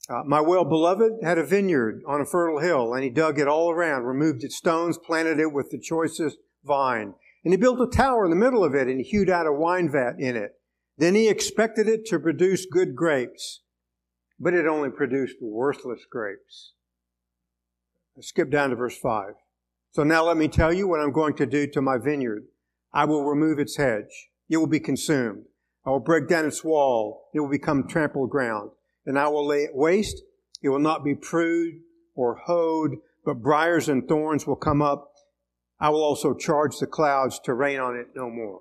Uh, 0.08 0.22
my 0.26 0.40
well 0.40 0.64
beloved 0.64 1.12
had 1.22 1.38
a 1.38 1.46
vineyard 1.46 2.02
on 2.08 2.20
a 2.20 2.26
fertile 2.26 2.58
hill, 2.58 2.92
and 2.92 3.04
he 3.04 3.10
dug 3.10 3.38
it 3.38 3.46
all 3.46 3.70
around, 3.70 4.02
removed 4.02 4.42
its 4.42 4.56
stones, 4.56 4.98
planted 4.98 5.38
it 5.38 5.52
with 5.52 5.70
the 5.70 5.78
choicest 5.78 6.38
vine. 6.64 7.14
And 7.44 7.52
he 7.52 7.56
built 7.56 7.80
a 7.80 7.86
tower 7.86 8.24
in 8.24 8.30
the 8.30 8.36
middle 8.36 8.64
of 8.64 8.74
it, 8.74 8.88
and 8.88 8.98
he 8.98 9.04
hewed 9.04 9.30
out 9.30 9.46
a 9.46 9.52
wine 9.52 9.88
vat 9.90 10.14
in 10.18 10.36
it. 10.36 10.52
Then 10.98 11.14
he 11.14 11.28
expected 11.28 11.86
it 11.88 12.04
to 12.06 12.18
produce 12.18 12.66
good 12.66 12.96
grapes, 12.96 13.60
but 14.38 14.52
it 14.52 14.66
only 14.66 14.90
produced 14.90 15.36
worthless 15.40 16.00
grapes. 16.10 16.72
Skip 18.20 18.50
down 18.50 18.70
to 18.70 18.76
verse 18.76 18.98
5. 18.98 19.34
So 19.92 20.02
now 20.02 20.24
let 20.24 20.36
me 20.36 20.48
tell 20.48 20.72
you 20.72 20.88
what 20.88 21.00
I'm 21.00 21.12
going 21.12 21.34
to 21.36 21.46
do 21.46 21.68
to 21.68 21.80
my 21.80 21.96
vineyard. 21.96 22.46
I 22.92 23.04
will 23.04 23.24
remove 23.24 23.58
its 23.60 23.76
hedge. 23.76 24.30
It 24.48 24.56
will 24.56 24.66
be 24.66 24.80
consumed. 24.80 25.44
I 25.84 25.90
will 25.90 26.00
break 26.00 26.28
down 26.28 26.46
its 26.46 26.62
wall. 26.62 27.28
It 27.32 27.40
will 27.40 27.48
become 27.48 27.88
trampled 27.88 28.30
ground 28.30 28.70
and 29.06 29.18
I 29.18 29.28
will 29.28 29.46
lay 29.46 29.64
it 29.64 29.74
waste. 29.74 30.22
It 30.62 30.68
will 30.68 30.78
not 30.78 31.04
be 31.04 31.14
pruned 31.14 31.80
or 32.14 32.36
hoed, 32.36 32.96
but 33.24 33.42
briars 33.42 33.88
and 33.88 34.06
thorns 34.06 34.46
will 34.46 34.56
come 34.56 34.82
up. 34.82 35.12
I 35.78 35.88
will 35.88 36.02
also 36.02 36.34
charge 36.34 36.78
the 36.78 36.86
clouds 36.86 37.40
to 37.44 37.54
rain 37.54 37.80
on 37.80 37.96
it 37.96 38.08
no 38.14 38.28
more. 38.28 38.60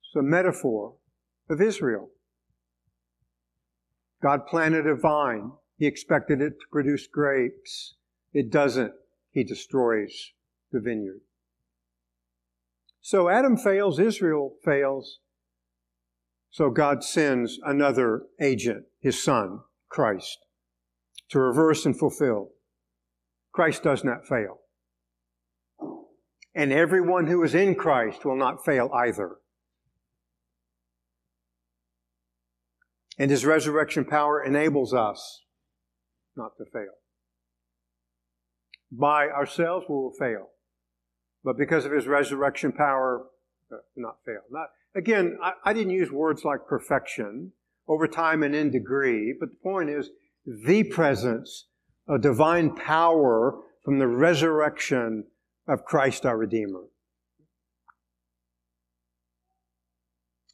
It's 0.00 0.16
a 0.16 0.22
metaphor 0.22 0.94
of 1.50 1.60
Israel. 1.60 2.08
God 4.22 4.46
planted 4.46 4.86
a 4.86 4.94
vine. 4.94 5.52
He 5.78 5.86
expected 5.86 6.40
it 6.40 6.58
to 6.58 6.66
produce 6.72 7.06
grapes. 7.06 7.94
It 8.32 8.50
doesn't. 8.50 8.92
He 9.30 9.44
destroys 9.44 10.32
the 10.72 10.80
vineyard. 10.80 11.20
So 13.06 13.28
Adam 13.28 13.56
fails, 13.56 14.00
Israel 14.00 14.56
fails, 14.64 15.20
so 16.50 16.70
God 16.70 17.04
sends 17.04 17.60
another 17.62 18.22
agent, 18.40 18.86
his 18.98 19.22
son, 19.22 19.60
Christ, 19.88 20.38
to 21.28 21.38
reverse 21.38 21.86
and 21.86 21.96
fulfill. 21.96 22.48
Christ 23.52 23.84
does 23.84 24.02
not 24.02 24.26
fail. 24.26 24.58
And 26.52 26.72
everyone 26.72 27.28
who 27.28 27.44
is 27.44 27.54
in 27.54 27.76
Christ 27.76 28.24
will 28.24 28.34
not 28.36 28.64
fail 28.64 28.90
either. 28.92 29.36
And 33.20 33.30
his 33.30 33.46
resurrection 33.46 34.04
power 34.04 34.42
enables 34.42 34.92
us 34.92 35.44
not 36.36 36.56
to 36.58 36.64
fail. 36.72 36.94
By 38.90 39.28
ourselves, 39.28 39.86
we 39.88 39.94
will 39.94 40.12
fail. 40.18 40.48
But 41.46 41.56
because 41.56 41.84
of 41.84 41.92
his 41.92 42.08
resurrection 42.08 42.72
power, 42.72 43.24
uh, 43.72 43.76
not 43.94 44.16
fail. 44.26 44.40
Not, 44.50 44.66
Again, 44.96 45.38
I, 45.40 45.52
I 45.64 45.72
didn't 45.72 45.92
use 45.92 46.10
words 46.10 46.44
like 46.44 46.66
perfection 46.66 47.52
over 47.86 48.08
time 48.08 48.42
and 48.42 48.52
in 48.52 48.72
degree, 48.72 49.32
but 49.38 49.50
the 49.50 49.62
point 49.62 49.88
is 49.88 50.10
the 50.44 50.82
presence 50.82 51.66
of 52.08 52.20
divine 52.20 52.74
power 52.74 53.60
from 53.84 54.00
the 54.00 54.08
resurrection 54.08 55.26
of 55.68 55.84
Christ 55.84 56.26
our 56.26 56.36
Redeemer. 56.36 56.82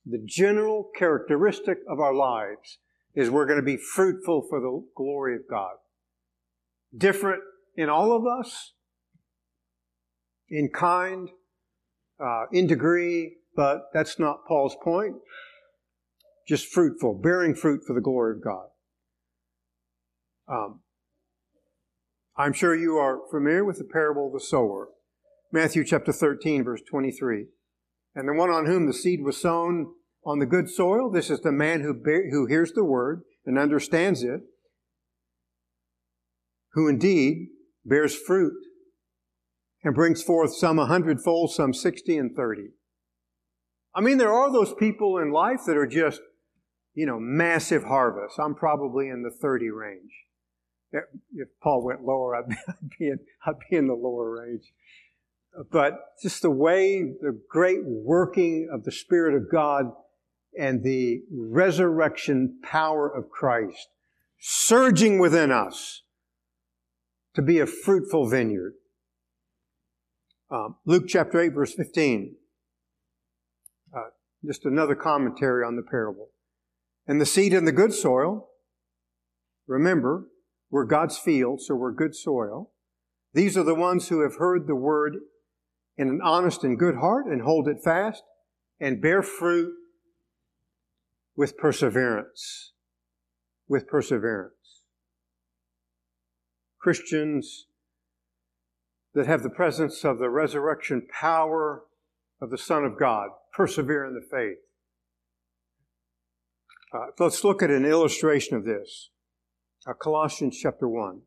The 0.05 0.22
general 0.26 0.90
characteristic 0.94 1.78
of 1.88 2.00
our 2.00 2.12
lives 2.12 2.78
is 3.14 3.31
we're 3.31 3.46
going 3.46 3.61
to 3.61 3.64
be 3.64 3.78
fruitful 3.78 4.46
for 4.50 4.61
the 4.61 4.85
glory 4.94 5.37
of 5.37 5.42
God. 5.48 5.76
Different 6.94 7.42
in 7.76 7.88
all 7.88 8.14
of 8.14 8.26
us, 8.26 8.74
in 10.53 10.69
kind, 10.69 11.31
uh, 12.23 12.45
in 12.53 12.67
degree, 12.67 13.38
but 13.57 13.87
that's 13.95 14.19
not 14.19 14.47
Paul's 14.47 14.77
point. 14.85 15.17
Just 16.47 16.67
fruitful, 16.67 17.21
bearing 17.23 17.55
fruit 17.55 17.81
for 17.87 17.95
the 17.95 18.01
glory 18.01 18.37
of 18.37 18.45
God. 18.45 18.67
Um, 20.47 20.81
I'm 22.37 22.53
sure 22.53 22.75
you 22.75 22.97
are 22.97 23.21
familiar 23.31 23.65
with 23.65 23.79
the 23.79 23.88
parable 23.91 24.27
of 24.27 24.35
the 24.35 24.41
sower. 24.41 24.88
Matthew 25.51 25.85
chapter 25.85 26.12
13, 26.12 26.65
verse 26.65 26.83
23. 26.88 27.47
And 28.15 28.29
the 28.29 28.35
one 28.35 28.51
on 28.51 28.67
whom 28.67 28.87
the 28.87 28.93
seed 28.93 29.23
was 29.23 29.41
sown 29.41 29.95
on 30.27 30.38
the 30.38 30.47
good 30.47 30.69
soil, 30.69 31.11
this 31.11 31.31
is 31.31 31.41
the 31.41 31.53
man 31.53 31.81
who, 31.81 31.95
who 32.31 32.47
hears 32.47 32.73
the 32.73 32.85
word 32.85 33.23
and 33.47 33.59
understands 33.59 34.23
it, 34.23 34.41
who 36.73 36.88
indeed 36.88 37.49
bears 37.85 38.15
fruit 38.15 38.55
and 39.85 39.95
brings 39.95 40.23
forth 40.23 40.55
some 40.55 40.79
a 40.79 40.87
hundredfold, 40.87 41.53
some 41.53 41.75
sixty 41.75 42.16
and 42.16 42.35
thirty. 42.35 42.71
I 43.95 44.01
mean, 44.01 44.18
there 44.18 44.33
are 44.33 44.51
those 44.51 44.73
people 44.75 45.18
in 45.18 45.33
life 45.33 45.61
that 45.66 45.77
are 45.77 45.87
just, 45.87 46.21
you 46.95 47.07
know, 47.07 47.18
massive 47.21 47.85
harvests. 47.85 48.38
I'm 48.38 48.55
probably 48.55 49.09
in 49.09 49.23
the 49.23 49.31
30 49.31 49.71
range. 49.71 50.12
If 50.92 51.49
Paul 51.62 51.85
went 51.85 52.05
lower, 52.05 52.37
I'd 52.37 52.49
be 52.99 53.09
in, 53.09 53.18
I'd 53.47 53.59
be 53.71 53.77
in 53.77 53.87
the 53.87 53.95
lower 53.95 54.42
range. 54.42 54.73
But 55.71 55.99
just 56.23 56.40
the 56.42 56.51
way, 56.51 57.03
the 57.03 57.38
great 57.49 57.85
working 57.85 58.71
of 58.73 58.85
the 58.85 58.92
Spirit 58.92 59.35
of 59.35 59.51
God 59.51 59.92
and 60.59 60.83
the 60.83 61.23
resurrection 61.31 62.59
power 62.62 63.09
of 63.09 63.31
Christ 63.31 63.88
surging 64.38 65.18
within 65.18 65.51
us 65.51 66.03
to 67.35 67.42
be 67.42 67.59
a 67.59 67.66
fruitful 67.66 68.29
vineyard. 68.29 68.75
Um, 70.53 70.77
Luke 70.85 71.05
chapter 71.09 71.41
8, 71.41 71.55
verse 71.55 71.75
15 71.75 72.37
just 74.45 74.65
another 74.65 74.95
commentary 74.95 75.65
on 75.65 75.77
the 75.77 75.83
parable. 75.83 76.31
And 77.07 77.21
the 77.21 77.27
seed 77.27 77.53
in 77.53 77.65
the 77.65 77.73
good 77.73 77.93
soil, 77.93 78.49
remember, 79.67 80.27
we're 80.71 80.85
God's 80.85 81.19
field, 81.19 81.61
so 81.61 81.75
we're 81.75 81.93
good 81.93 82.15
soil. 82.15 82.71
These 83.35 83.57
are 83.57 83.65
the 83.65 83.75
ones 83.75 84.09
who 84.09 84.21
have 84.23 84.37
heard 84.37 84.67
the 84.67 84.75
word 84.75 85.17
in 85.97 86.09
an 86.09 86.21
honest 86.23 86.65
and 86.65 86.79
good 86.79 86.97
heart 86.97 87.27
and 87.27 87.43
hold 87.43 87.69
it 87.69 87.83
fast 87.83 88.23
and 88.81 89.01
bear 89.01 89.23
fruit 89.23 89.73
with 91.37 91.57
perseverance. 91.57 92.73
With 93.69 93.87
perseverance. 93.87 94.83
Christians 96.79 97.67
that 99.14 99.27
have 99.27 99.42
the 99.42 99.51
presence 99.51 100.05
of 100.05 100.18
the 100.18 100.31
resurrection 100.31 101.07
power 101.09 101.85
of 102.40 102.51
the 102.51 102.59
Son 102.59 102.85
of 102.85 102.98
God 102.98 103.29
persevere 103.53 104.05
in 104.07 104.14
the 104.14 104.27
faith. 104.31 104.59
Uh, 106.94 107.07
let's 107.18 107.44
look 107.44 107.62
at 107.62 107.70
an 107.70 107.85
illustration 107.85 108.57
of 108.57 108.64
this. 108.64 109.11
Uh, 109.87 109.92
Colossians 109.92 110.59
chapter 110.61 110.88
1. 110.88 111.22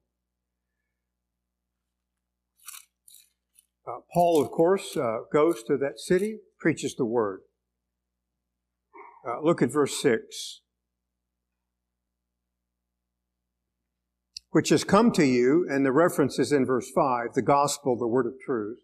Uh, 3.87 3.99
Paul, 4.13 4.41
of 4.41 4.49
course, 4.49 4.97
uh, 4.97 5.19
goes 5.31 5.63
to 5.63 5.77
that 5.77 5.99
city, 5.99 6.39
preaches 6.59 6.95
the 6.95 7.05
word. 7.05 7.41
Uh, 9.27 9.41
look 9.41 9.61
at 9.61 9.71
verse 9.71 10.01
6. 10.01 10.61
Which 14.55 14.69
has 14.69 14.85
come 14.85 15.11
to 15.11 15.25
you, 15.25 15.67
and 15.69 15.85
the 15.85 15.91
reference 15.91 16.39
is 16.39 16.53
in 16.53 16.65
verse 16.65 16.89
5, 16.89 17.33
the 17.33 17.41
gospel, 17.41 17.97
the 17.97 18.07
word 18.07 18.25
of 18.25 18.33
truth 18.39 18.79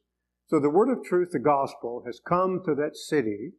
so 0.51 0.59
the 0.59 0.69
word 0.69 0.89
of 0.89 1.05
truth, 1.05 1.29
the 1.31 1.39
gospel, 1.39 2.03
has 2.05 2.19
come 2.19 2.61
to 2.65 2.75
that 2.75 2.97
city, 2.97 3.53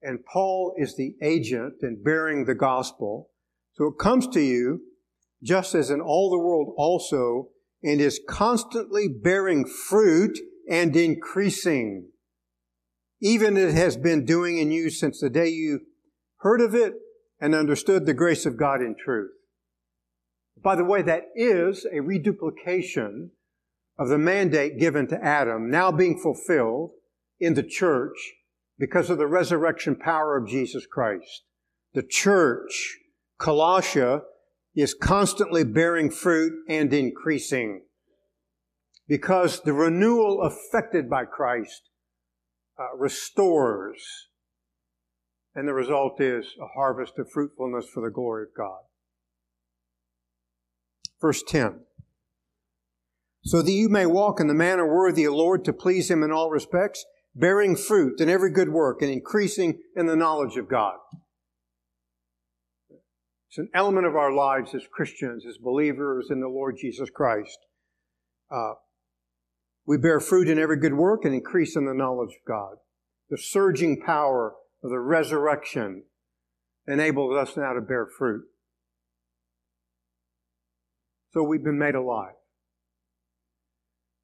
and 0.00 0.24
Paul 0.24 0.72
is 0.78 0.96
the 0.96 1.14
agent 1.22 1.74
in 1.82 2.02
bearing 2.02 2.46
the 2.46 2.54
gospel. 2.54 3.28
So 3.74 3.88
it 3.88 3.98
comes 3.98 4.26
to 4.28 4.40
you 4.40 4.80
just 5.42 5.74
as 5.74 5.90
in 5.90 6.00
all 6.00 6.30
the 6.30 6.38
world 6.38 6.72
also, 6.78 7.48
and 7.82 8.00
is 8.00 8.18
constantly 8.26 9.08
bearing 9.08 9.66
fruit 9.66 10.38
and 10.70 10.96
increasing. 10.96 12.08
Even 13.20 13.58
it 13.58 13.74
has 13.74 13.98
been 13.98 14.24
doing 14.24 14.56
in 14.56 14.70
you 14.70 14.88
since 14.88 15.20
the 15.20 15.28
day 15.28 15.48
you 15.48 15.80
heard 16.38 16.62
of 16.62 16.74
it 16.74 16.94
and 17.38 17.54
understood 17.54 18.06
the 18.06 18.14
grace 18.14 18.46
of 18.46 18.56
God 18.56 18.80
in 18.80 18.96
truth. 18.96 19.32
By 20.62 20.76
the 20.76 20.84
way, 20.84 21.02
that 21.02 21.24
is 21.34 21.86
a 21.90 22.00
reduplication 22.00 23.30
of 23.98 24.08
the 24.08 24.18
mandate 24.18 24.78
given 24.78 25.06
to 25.08 25.24
Adam 25.24 25.70
now 25.70 25.90
being 25.90 26.18
fulfilled 26.18 26.92
in 27.38 27.54
the 27.54 27.62
church 27.62 28.16
because 28.78 29.10
of 29.10 29.18
the 29.18 29.26
resurrection 29.26 29.96
power 29.96 30.36
of 30.36 30.48
Jesus 30.48 30.86
Christ. 30.86 31.44
The 31.94 32.02
church, 32.02 32.98
Colossia, 33.38 34.22
is 34.74 34.94
constantly 34.94 35.64
bearing 35.64 36.10
fruit 36.10 36.52
and 36.68 36.92
increasing 36.92 37.82
because 39.08 39.60
the 39.62 39.72
renewal 39.72 40.46
effected 40.46 41.10
by 41.10 41.24
Christ 41.24 41.90
uh, 42.78 42.96
restores, 42.96 44.00
and 45.54 45.66
the 45.66 45.74
result 45.74 46.20
is 46.20 46.46
a 46.60 46.68
harvest 46.78 47.18
of 47.18 47.30
fruitfulness 47.30 47.86
for 47.92 48.02
the 48.02 48.14
glory 48.14 48.44
of 48.44 48.56
God. 48.56 48.80
Verse 51.20 51.42
10 51.46 51.80
so 53.42 53.62
that 53.62 53.72
you 53.72 53.88
may 53.88 54.06
walk 54.06 54.40
in 54.40 54.48
the 54.48 54.54
manner 54.54 54.86
worthy 54.86 55.24
of 55.24 55.32
the 55.32 55.38
Lord 55.38 55.64
to 55.64 55.72
please 55.72 56.10
Him 56.10 56.22
in 56.22 56.30
all 56.30 56.50
respects, 56.50 57.04
bearing 57.34 57.76
fruit 57.76 58.20
in 58.20 58.28
every 58.28 58.50
good 58.50 58.70
work 58.70 59.00
and 59.02 59.10
increasing 59.10 59.80
in 59.96 60.06
the 60.06 60.16
knowledge 60.16 60.56
of 60.56 60.68
God. 60.68 60.96
It's 63.48 63.58
an 63.58 63.70
element 63.74 64.06
of 64.06 64.14
our 64.14 64.32
lives 64.32 64.74
as 64.74 64.82
Christians, 64.92 65.44
as 65.48 65.58
believers 65.58 66.28
in 66.30 66.40
the 66.40 66.48
Lord 66.48 66.76
Jesus 66.80 67.10
Christ. 67.10 67.58
Uh, 68.50 68.74
we 69.86 69.96
bear 69.96 70.20
fruit 70.20 70.48
in 70.48 70.58
every 70.58 70.76
good 70.76 70.94
work 70.94 71.24
and 71.24 71.34
increase 71.34 71.74
in 71.74 71.86
the 71.86 71.94
knowledge 71.94 72.30
of 72.30 72.46
God. 72.46 72.76
The 73.28 73.38
surging 73.38 74.00
power 74.00 74.54
of 74.84 74.90
the 74.90 75.00
resurrection 75.00 76.04
enables 76.86 77.36
us 77.36 77.56
now 77.56 77.72
to 77.72 77.80
bear 77.80 78.06
fruit. 78.06 78.44
So 81.32 81.42
we've 81.42 81.62
been 81.62 81.78
made 81.78 81.94
alive. 81.94 82.34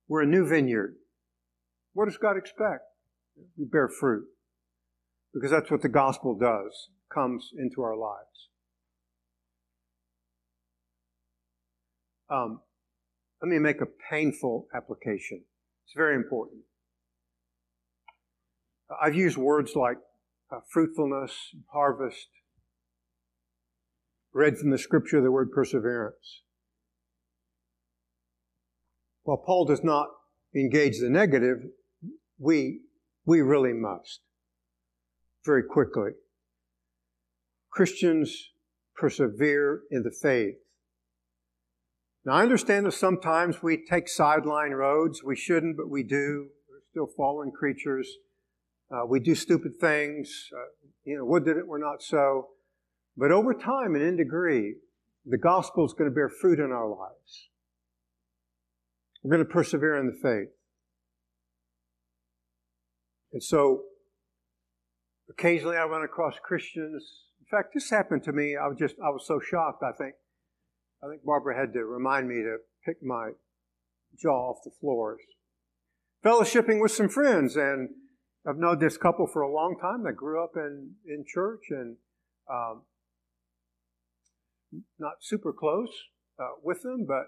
We're 0.09 0.23
a 0.23 0.27
new 0.27 0.47
vineyard. 0.47 0.97
What 1.93 2.07
does 2.07 2.17
God 2.17 2.37
expect? 2.37 2.83
We 3.57 3.65
bear 3.65 3.89
fruit. 3.89 4.25
Because 5.33 5.51
that's 5.51 5.71
what 5.71 5.83
the 5.83 5.89
gospel 5.89 6.37
does, 6.37 6.89
comes 7.13 7.51
into 7.59 7.83
our 7.83 7.97
lives. 7.97 8.49
Um, 12.31 12.61
let 13.43 13.49
me 13.49 13.59
make 13.59 13.81
a 13.81 13.87
painful 14.11 14.67
application. 14.75 15.45
It's 15.85 15.95
very 15.95 16.17
important. 16.17 16.63
I've 19.03 19.15
used 19.15 19.37
words 19.37 19.73
like 19.77 19.99
uh, 20.51 20.61
fruitfulness, 20.73 21.33
harvest, 21.73 22.29
read 24.33 24.59
from 24.59 24.71
the 24.71 24.79
scripture 24.79 25.21
the 25.21 25.31
word 25.31 25.51
perseverance. 25.53 26.43
While 29.27 29.43
Paul 29.45 29.67
does 29.67 29.85
not 29.85 30.09
engage 30.55 30.99
the 30.99 31.11
negative, 31.11 31.59
we, 32.39 32.81
we 33.27 33.43
really 33.43 33.75
must 33.75 34.21
very 35.45 35.63
quickly. 35.63 36.13
Christians 37.71 38.51
persevere 38.97 39.83
in 39.91 40.03
the 40.03 40.11
faith 40.11 40.57
now, 42.27 42.33
I 42.33 42.43
understand 42.43 42.87
that 42.87 42.93
sometimes 42.93 43.63
we 43.63 43.85
take 43.89 44.09
sideline 44.09 44.73
roads. 44.73 45.23
We 45.23 45.37
shouldn't, 45.37 45.77
but 45.77 45.89
we 45.89 46.03
do. 46.03 46.49
We're 46.69 46.81
still 46.91 47.07
fallen 47.17 47.53
creatures. 47.53 48.09
Uh, 48.91 49.07
we 49.07 49.21
do 49.21 49.37
stupid 49.37 49.77
things. 49.81 50.51
Uh, 50.53 50.89
you 51.05 51.17
know, 51.17 51.25
would 51.25 51.45
that 51.45 51.57
it 51.57 51.69
were 51.69 51.79
not 51.79 52.03
so. 52.03 52.49
But 53.17 53.31
over 53.31 53.55
time 53.55 53.95
and 53.95 54.03
in 54.03 54.17
degree, 54.17 54.75
the 55.25 55.39
gospel 55.39 55.87
is 55.87 55.93
going 55.93 56.11
to 56.11 56.15
bear 56.15 56.29
fruit 56.29 56.59
in 56.59 56.73
our 56.73 56.89
lives. 56.89 57.49
We're 59.27 59.39
going 59.39 59.49
to 59.49 59.53
persevere 59.53 59.97
in 59.97 60.07
the 60.07 60.13
faith. 60.13 60.55
And 63.33 63.43
so, 63.43 63.83
occasionally 65.29 65.77
I 65.77 65.83
run 65.83 66.05
across 66.05 66.35
Christians. 66.41 67.25
In 67.41 67.47
fact, 67.51 67.75
this 67.75 67.91
happened 67.91 68.23
to 68.23 68.33
me. 68.33 68.55
I 68.57 68.69
was 68.69 68.77
just, 68.79 68.95
I 69.05 69.11
was 69.11 69.27
so 69.27 69.41
shocked, 69.41 69.83
I 69.83 69.91
think. 70.01 70.15
I 71.03 71.09
think 71.09 71.25
Barbara 71.25 71.59
had 71.59 71.73
to 71.73 71.85
remind 71.85 72.29
me 72.29 72.37
to 72.37 72.59
pick 72.85 72.99
my 73.03 73.31
jaw 74.17 74.51
off 74.51 74.59
the 74.65 74.71
floors. 74.81 75.19
Fellowshipping 76.25 76.81
with 76.81 76.93
some 76.93 77.09
friends, 77.09 77.57
and 77.57 77.89
I've 78.49 78.59
known 78.59 78.79
this 78.79 78.97
couple 78.97 79.27
for 79.27 79.43
a 79.43 79.53
long 79.53 79.75
time. 79.83 80.05
They 80.05 80.13
grew 80.13 80.41
up 80.41 80.53
in, 80.55 80.93
in 81.05 81.25
church 81.27 81.63
and 81.71 81.97
um, 82.49 82.83
not 85.01 85.15
super 85.21 85.53
close 85.53 85.91
uh, 86.39 86.51
with 86.63 86.83
them, 86.83 87.07
but 87.09 87.25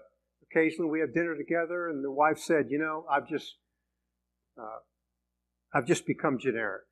occasionally 0.51 0.89
we 0.89 0.99
have 0.99 1.13
dinner 1.13 1.35
together. 1.35 1.89
And 1.89 2.03
the 2.03 2.11
wife 2.11 2.39
said, 2.39 2.67
"You 2.69 2.79
know, 2.79 3.05
I've 3.09 3.27
just 3.27 3.55
uh, 4.57 4.79
I've 5.73 5.85
just 5.85 6.05
become 6.05 6.37
generic. 6.39 6.83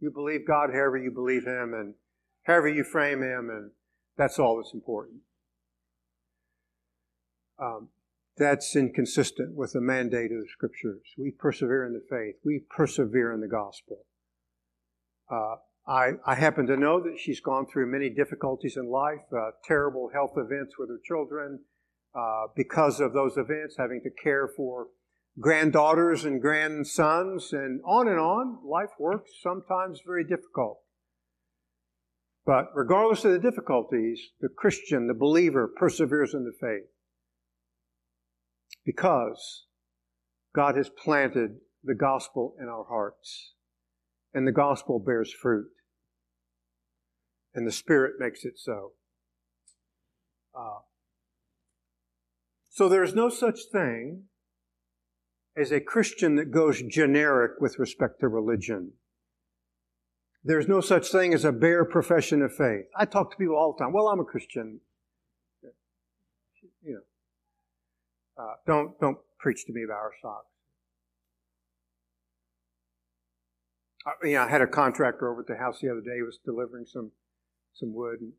You 0.00 0.10
believe 0.10 0.46
God 0.46 0.70
however 0.70 0.96
you 0.96 1.10
believe 1.10 1.44
Him, 1.44 1.74
and 1.74 1.94
however 2.44 2.68
you 2.68 2.84
frame 2.84 3.22
Him, 3.22 3.50
and 3.50 3.70
that's 4.16 4.38
all 4.38 4.56
that's 4.56 4.74
important." 4.74 5.20
Um, 7.58 7.88
that's 8.40 8.74
inconsistent 8.74 9.54
with 9.54 9.74
the 9.74 9.82
mandate 9.82 10.32
of 10.32 10.38
the 10.38 10.48
scriptures. 10.50 11.02
We 11.18 11.30
persevere 11.30 11.84
in 11.84 11.92
the 11.92 12.02
faith. 12.08 12.36
We 12.42 12.64
persevere 12.70 13.34
in 13.34 13.40
the 13.40 13.48
gospel. 13.48 14.06
Uh, 15.30 15.56
I, 15.86 16.12
I, 16.26 16.34
happen 16.36 16.66
to 16.66 16.76
know 16.76 17.00
that 17.00 17.18
she's 17.18 17.40
gone 17.40 17.66
through 17.66 17.90
many 17.92 18.08
difficulties 18.08 18.76
in 18.76 18.90
life, 18.90 19.20
uh, 19.36 19.50
terrible 19.64 20.10
health 20.12 20.32
events 20.36 20.74
with 20.78 20.88
her 20.88 21.00
children, 21.04 21.60
uh, 22.14 22.46
because 22.56 23.00
of 23.00 23.12
those 23.12 23.36
events, 23.36 23.76
having 23.78 24.00
to 24.02 24.10
care 24.22 24.48
for 24.56 24.88
granddaughters 25.38 26.24
and 26.24 26.40
grandsons, 26.40 27.52
and 27.52 27.80
on 27.86 28.08
and 28.08 28.18
on. 28.18 28.58
Life 28.64 28.90
works, 28.98 29.30
sometimes 29.42 30.00
very 30.04 30.24
difficult. 30.24 30.80
But 32.44 32.66
regardless 32.74 33.24
of 33.24 33.32
the 33.32 33.38
difficulties, 33.38 34.20
the 34.40 34.48
Christian, 34.48 35.06
the 35.06 35.14
believer, 35.14 35.68
perseveres 35.68 36.34
in 36.34 36.44
the 36.44 36.52
faith 36.60 36.88
because 38.84 39.66
God 40.54 40.76
has 40.76 40.88
planted 40.88 41.56
the 41.84 41.94
gospel 41.94 42.54
in 42.60 42.66
our 42.66 42.84
hearts, 42.84 43.54
and 44.34 44.46
the 44.46 44.52
gospel 44.52 44.98
bears 44.98 45.32
fruit, 45.32 45.68
and 47.54 47.66
the 47.66 47.72
Spirit 47.72 48.14
makes 48.18 48.44
it 48.44 48.54
so. 48.56 48.92
Uh, 50.58 50.80
so 52.80 52.88
there 52.88 53.04
is 53.04 53.14
no 53.14 53.28
such 53.28 53.58
thing 53.70 54.22
as 55.54 55.70
a 55.70 55.80
Christian 55.80 56.36
that 56.36 56.50
goes 56.50 56.80
generic 56.80 57.60
with 57.60 57.78
respect 57.78 58.20
to 58.20 58.28
religion. 58.28 58.92
There's 60.42 60.66
no 60.66 60.80
such 60.80 61.12
thing 61.12 61.34
as 61.34 61.44
a 61.44 61.52
bare 61.52 61.84
profession 61.84 62.40
of 62.40 62.54
faith. 62.54 62.86
I 62.96 63.04
talk 63.04 63.32
to 63.32 63.36
people 63.36 63.54
all 63.54 63.74
the 63.76 63.84
time. 63.84 63.92
Well, 63.92 64.08
I'm 64.08 64.18
a 64.18 64.24
Christian. 64.24 64.80
You 66.82 67.02
know, 68.38 68.42
uh, 68.42 68.54
don't 68.66 68.98
don't 68.98 69.18
preach 69.38 69.66
to 69.66 69.74
me 69.74 69.82
about 69.84 69.98
our 69.98 70.12
socks. 70.22 70.46
Uh, 74.06 74.26
you 74.26 74.36
know, 74.36 74.44
I 74.44 74.48
had 74.48 74.62
a 74.62 74.66
contractor 74.66 75.30
over 75.30 75.42
at 75.42 75.48
the 75.48 75.58
house 75.58 75.80
the 75.82 75.90
other 75.90 76.00
day. 76.00 76.16
He 76.16 76.22
was 76.22 76.38
delivering 76.46 76.86
some 76.86 77.10
some 77.74 77.92
wood, 77.92 78.20
and 78.22 78.32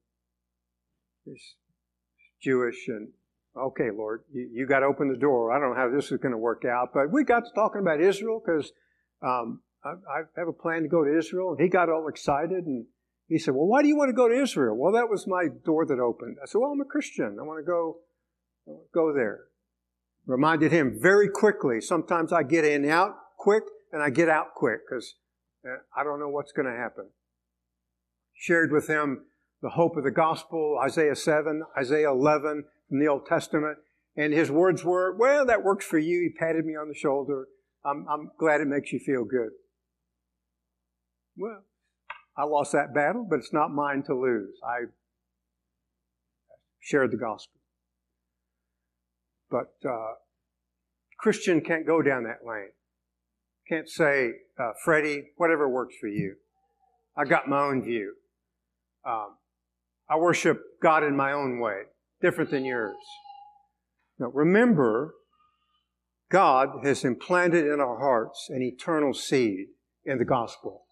he's 1.26 1.58
Jewish, 2.42 2.88
and 2.88 3.10
okay, 3.58 3.90
Lord, 3.96 4.24
you, 4.32 4.50
you 4.54 4.68
got 4.68 4.80
to 4.80 4.86
open 4.86 5.10
the 5.10 5.18
door. 5.18 5.52
I 5.52 5.60
don't 5.60 5.70
know 5.70 5.76
how 5.76 5.90
this 5.90 6.12
is 6.12 6.20
going 6.20 6.32
to 6.32 6.38
work 6.38 6.64
out, 6.66 6.90
but 6.94 7.12
we 7.12 7.24
got 7.24 7.46
to 7.46 7.52
talking 7.54 7.82
about 7.82 8.02
Israel 8.02 8.42
because 8.44 8.72
um, 9.22 9.62
I, 9.84 9.90
I 9.90 10.22
have 10.38 10.48
a 10.48 10.54
plan 10.54 10.84
to 10.84 10.88
go 10.88 11.04
to 11.04 11.18
Israel, 11.18 11.52
and 11.52 11.62
he 11.62 11.70
got 11.70 11.90
all 11.90 12.08
excited 12.08 12.66
and. 12.66 12.86
He 13.28 13.40
said, 13.40 13.54
Well, 13.54 13.66
why 13.66 13.82
do 13.82 13.88
you 13.88 13.96
want 13.96 14.10
to 14.10 14.14
go 14.14 14.28
to 14.28 14.42
Israel? 14.42 14.76
Well, 14.76 14.92
that 14.92 15.08
was 15.10 15.26
my 15.26 15.48
door 15.64 15.86
that 15.86 16.00
opened. 16.00 16.36
I 16.44 16.46
said, 16.48 16.58
Well, 16.58 16.72
I'm 16.72 16.82
a 16.82 16.86
Christian. 16.86 17.38
I 17.40 17.44
want 17.44 17.60
to 17.60 17.66
go, 17.66 18.00
go 18.94 19.14
there 19.14 19.46
reminded 20.26 20.72
him 20.72 20.98
very 21.00 21.30
quickly. 21.30 21.82
Sometimes 21.82 22.32
I 22.32 22.44
get 22.44 22.66
in 22.66 22.88
out 22.90 23.16
quick 23.38 23.64
and 23.92 24.02
I 24.02 24.10
get 24.10 24.30
out 24.30 24.54
quick 24.56 24.82
because 24.88 25.16
uh, 25.66 25.78
I 25.96 26.04
don't 26.04 26.20
know 26.20 26.30
what's 26.30 26.52
going 26.52 26.68
to 26.68 26.78
happen. 26.78 27.10
Shared 28.34 28.72
with 28.72 28.88
him 28.88 29.26
the 29.62 29.70
hope 29.70 29.98
of 29.98 30.04
the 30.04 30.12
gospel, 30.12 30.80
Isaiah 30.84 31.16
7, 31.16 31.64
Isaiah 31.78 32.10
11 32.10 32.66
from 32.92 33.00
the 33.00 33.08
Old 33.08 33.26
Testament. 33.26 33.78
And 34.18 34.34
his 34.34 34.52
words 34.52 34.84
were, 34.84 35.16
well, 35.16 35.46
that 35.46 35.64
works 35.64 35.86
for 35.86 35.98
you. 35.98 36.20
He 36.22 36.38
patted 36.38 36.66
me 36.66 36.76
on 36.76 36.90
the 36.90 36.94
shoulder. 36.94 37.48
I'm, 37.86 38.06
I'm 38.10 38.32
glad 38.38 38.60
it 38.60 38.68
makes 38.68 38.92
you 38.92 39.00
feel 39.00 39.24
good. 39.24 39.52
Well, 41.38 41.64
I 42.38 42.44
lost 42.44 42.74
that 42.74 42.94
battle, 42.94 43.26
but 43.28 43.40
it's 43.40 43.54
not 43.54 43.72
mine 43.72 44.04
to 44.08 44.14
lose. 44.14 44.60
I 44.68 44.88
shared 46.82 47.12
the 47.12 47.18
gospel. 47.18 47.62
But 49.50 49.74
uh, 49.90 50.16
Christian 51.18 51.62
can't 51.62 51.88
go 51.88 52.02
down 52.02 52.24
that 52.26 52.46
lane. 52.46 52.72
Can't 53.70 53.88
say, 53.88 54.32
uh, 54.60 54.72
Freddie, 54.84 55.30
whatever 55.38 55.70
works 55.70 55.96
for 56.00 56.08
you. 56.08 56.36
I 57.16 57.24
got 57.24 57.48
my 57.48 57.62
own 57.62 57.84
view. 57.84 58.16
Um, 59.06 59.38
I 60.10 60.18
worship 60.18 60.62
God 60.84 61.04
in 61.04 61.16
my 61.16 61.32
own 61.32 61.60
way, 61.60 61.84
different 62.22 62.52
than 62.52 62.66
yours. 62.66 62.96
Now, 64.20 64.32
remember, 64.34 65.16
God 66.32 66.86
has 66.86 67.04
implanted 67.04 67.66
in 67.66 67.80
our 67.80 68.00
hearts 68.00 68.48
an 68.50 68.62
eternal 68.62 69.14
seed 69.14 69.68
in 70.06 70.18
the 70.18 70.26
gospel. 70.26 70.86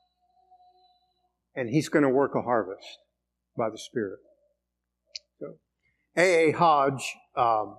And 1.55 1.69
He's 1.69 1.89
going 1.89 2.03
to 2.03 2.09
work 2.09 2.35
a 2.35 2.41
harvest 2.41 2.99
by 3.57 3.69
the 3.69 3.77
Spirit. 3.77 4.19
So, 5.39 5.55
A.A. 6.17 6.51
Hodge 6.51 7.15
um, 7.35 7.77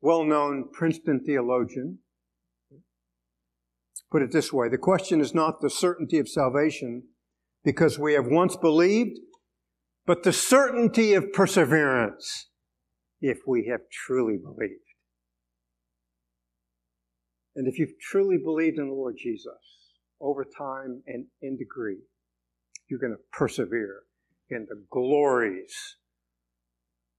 well 0.00 0.24
known 0.24 0.68
Princeton 0.72 1.20
theologian, 1.24 1.98
put 4.10 4.22
it 4.22 4.32
this 4.32 4.52
way 4.52 4.68
the 4.68 4.78
question 4.78 5.20
is 5.20 5.34
not 5.34 5.60
the 5.60 5.70
certainty 5.70 6.18
of 6.18 6.28
salvation 6.28 7.02
because 7.64 7.98
we 7.98 8.14
have 8.14 8.26
once 8.26 8.56
believed, 8.56 9.18
but 10.08 10.22
the 10.22 10.32
certainty 10.32 11.12
of 11.12 11.34
perseverance 11.34 12.46
if 13.20 13.40
we 13.46 13.66
have 13.70 13.80
truly 13.92 14.38
believed. 14.38 14.80
And 17.54 17.68
if 17.68 17.78
you've 17.78 18.00
truly 18.00 18.38
believed 18.42 18.78
in 18.78 18.88
the 18.88 18.94
Lord 18.94 19.16
Jesus, 19.18 19.52
over 20.18 20.46
time 20.46 21.02
and 21.06 21.26
in 21.42 21.58
degree, 21.58 21.98
you're 22.88 22.98
going 22.98 23.12
to 23.12 23.38
persevere 23.38 24.04
in 24.48 24.66
the 24.70 24.82
glories 24.90 25.96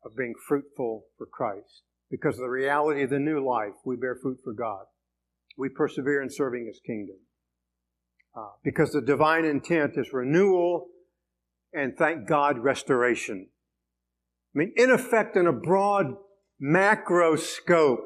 of 0.04 0.16
being 0.18 0.34
fruitful 0.48 1.04
for 1.16 1.28
Christ. 1.28 1.84
Because 2.10 2.36
of 2.36 2.42
the 2.42 2.50
reality 2.50 3.04
of 3.04 3.12
the 3.12 3.20
new 3.20 3.46
life, 3.46 3.76
we 3.86 3.98
bear 3.98 4.18
fruit 4.20 4.40
for 4.44 4.54
God. 4.54 4.86
We 5.60 5.70
persevere 5.70 6.24
in 6.24 6.32
serving 6.32 6.66
His 6.66 6.82
kingdom. 6.84 7.18
Uh, 8.36 8.50
because 8.64 8.94
the 8.94 9.02
divine 9.02 9.46
intent 9.46 9.94
is 9.96 10.12
renewal 10.12 10.88
and, 11.74 11.96
thank 11.98 12.28
God, 12.28 12.60
restoration. 12.60 13.48
I 14.56 14.60
mean, 14.60 14.74
in 14.76 14.92
effect, 14.92 15.36
in 15.36 15.48
a 15.48 15.54
broad 15.54 16.16
macro 16.60 17.36
scope, 17.36 18.06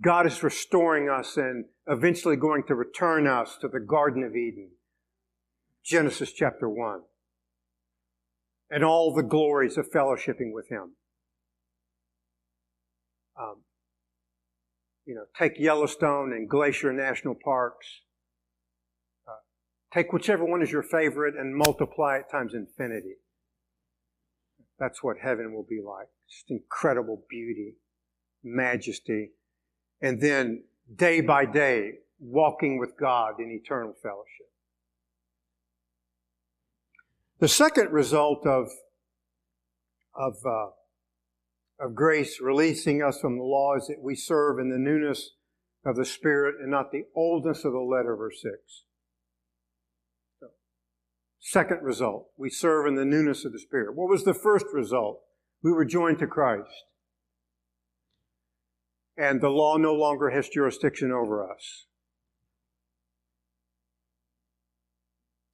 God 0.00 0.26
is 0.26 0.42
restoring 0.42 1.08
us 1.08 1.36
and 1.36 1.64
eventually 1.88 2.36
going 2.36 2.62
to 2.68 2.74
return 2.74 3.26
us 3.26 3.58
to 3.60 3.68
the 3.68 3.80
Garden 3.80 4.22
of 4.22 4.36
Eden. 4.36 4.70
Genesis 5.84 6.32
chapter 6.32 6.68
1. 6.68 7.00
And 8.70 8.84
all 8.84 9.14
the 9.14 9.22
glories 9.22 9.78
of 9.78 9.90
fellowshipping 9.90 10.52
with 10.52 10.68
Him. 10.68 10.92
Um, 13.40 13.62
you 15.06 15.14
know, 15.14 15.24
take 15.38 15.58
Yellowstone 15.58 16.32
and 16.32 16.48
Glacier 16.48 16.92
National 16.92 17.34
Parks. 17.34 17.86
Take 19.92 20.12
whichever 20.12 20.44
one 20.44 20.62
is 20.62 20.70
your 20.70 20.82
favorite 20.82 21.34
and 21.34 21.56
multiply 21.56 22.16
it 22.16 22.30
times 22.30 22.54
infinity. 22.54 23.16
That's 24.78 25.02
what 25.02 25.16
heaven 25.18 25.54
will 25.54 25.66
be 25.68 25.80
like. 25.84 26.08
Just 26.28 26.50
incredible 26.50 27.24
beauty, 27.28 27.76
majesty, 28.44 29.30
and 30.00 30.20
then 30.20 30.64
day 30.94 31.20
by 31.20 31.46
day 31.46 31.92
walking 32.20 32.78
with 32.78 32.98
God 32.98 33.40
in 33.40 33.50
eternal 33.50 33.94
fellowship. 34.02 34.46
The 37.40 37.48
second 37.48 37.92
result 37.92 38.46
of, 38.46 38.68
of, 40.14 40.34
uh, 40.44 40.70
of 41.80 41.94
grace 41.94 42.40
releasing 42.40 43.02
us 43.02 43.20
from 43.20 43.38
the 43.38 43.44
law 43.44 43.76
is 43.76 43.86
that 43.86 44.02
we 44.02 44.16
serve 44.16 44.58
in 44.58 44.70
the 44.70 44.78
newness 44.78 45.30
of 45.84 45.96
the 45.96 46.04
Spirit 46.04 46.56
and 46.60 46.70
not 46.70 46.90
the 46.90 47.04
oldness 47.14 47.64
of 47.64 47.72
the 47.72 47.78
letter, 47.78 48.16
verse 48.16 48.42
6. 48.42 48.82
Second 51.40 51.82
result, 51.82 52.28
we 52.36 52.50
serve 52.50 52.86
in 52.86 52.96
the 52.96 53.04
newness 53.04 53.44
of 53.44 53.52
the 53.52 53.58
Spirit. 53.58 53.94
What 53.94 54.08
was 54.08 54.24
the 54.24 54.34
first 54.34 54.66
result? 54.72 55.20
We 55.62 55.72
were 55.72 55.84
joined 55.84 56.18
to 56.18 56.26
Christ 56.26 56.84
and 59.18 59.40
the 59.40 59.50
law 59.50 59.76
no 59.76 59.92
longer 59.92 60.30
has 60.30 60.48
jurisdiction 60.48 61.10
over 61.10 61.50
us. 61.50 61.86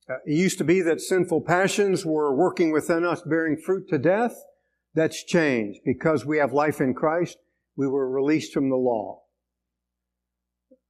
Uh, 0.08 0.16
it 0.26 0.34
used 0.34 0.58
to 0.58 0.64
be 0.64 0.82
that 0.82 1.00
sinful 1.00 1.40
passions 1.40 2.04
were 2.04 2.36
working 2.36 2.70
within 2.70 3.06
us, 3.06 3.22
bearing 3.22 3.56
fruit 3.56 3.88
to 3.88 3.98
death. 3.98 4.36
That's 4.92 5.24
changed. 5.24 5.80
Because 5.84 6.26
we 6.26 6.36
have 6.36 6.52
life 6.52 6.78
in 6.78 6.92
Christ, 6.92 7.38
we 7.74 7.88
were 7.88 8.08
released 8.08 8.52
from 8.52 8.68
the 8.68 8.76
law. 8.76 9.22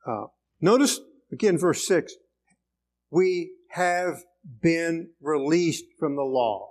Uh, 0.05 0.27
notice 0.61 0.99
again, 1.33 1.57
verse 1.57 1.87
6 1.87 2.15
we 3.11 3.53
have 3.71 4.25
been 4.63 5.11
released 5.21 5.85
from 5.99 6.17
the 6.17 6.23
law. 6.23 6.71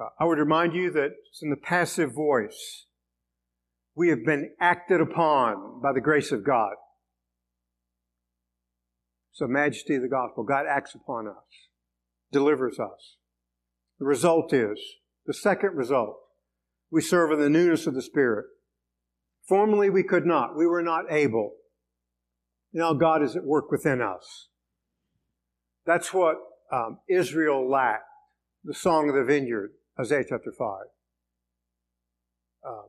Uh, 0.00 0.08
I 0.20 0.24
would 0.24 0.38
remind 0.38 0.74
you 0.74 0.90
that 0.92 1.10
it's 1.30 1.42
in 1.42 1.50
the 1.50 1.56
passive 1.56 2.14
voice 2.14 2.86
we 3.94 4.10
have 4.10 4.24
been 4.24 4.52
acted 4.60 5.00
upon 5.00 5.80
by 5.82 5.92
the 5.92 6.00
grace 6.00 6.30
of 6.30 6.44
God. 6.44 6.74
So, 9.32 9.46
majesty 9.46 9.96
of 9.96 10.02
the 10.02 10.08
gospel, 10.08 10.44
God 10.44 10.66
acts 10.68 10.94
upon 10.94 11.26
us, 11.26 11.68
delivers 12.30 12.78
us. 12.78 13.16
The 13.98 14.06
result 14.06 14.52
is, 14.52 14.80
the 15.26 15.34
second 15.34 15.74
result, 15.74 16.16
we 16.90 17.00
serve 17.00 17.32
in 17.32 17.40
the 17.40 17.50
newness 17.50 17.86
of 17.86 17.94
the 17.94 18.02
Spirit. 18.02 18.46
Formerly 19.48 19.90
we 19.90 20.02
could 20.02 20.26
not, 20.26 20.56
we 20.56 20.66
were 20.66 20.82
not 20.82 21.10
able. 21.10 21.52
Now 22.72 22.92
God 22.92 23.22
is 23.22 23.34
at 23.34 23.44
work 23.44 23.70
within 23.70 24.00
us. 24.00 24.48
That's 25.88 26.12
what 26.12 26.36
um, 26.70 26.98
Israel 27.08 27.68
lacked. 27.68 28.04
The 28.62 28.74
Song 28.74 29.08
of 29.08 29.14
the 29.14 29.24
Vineyard, 29.24 29.70
Isaiah 29.98 30.24
chapter 30.28 30.52
5. 30.52 30.80
Uh, 32.62 32.82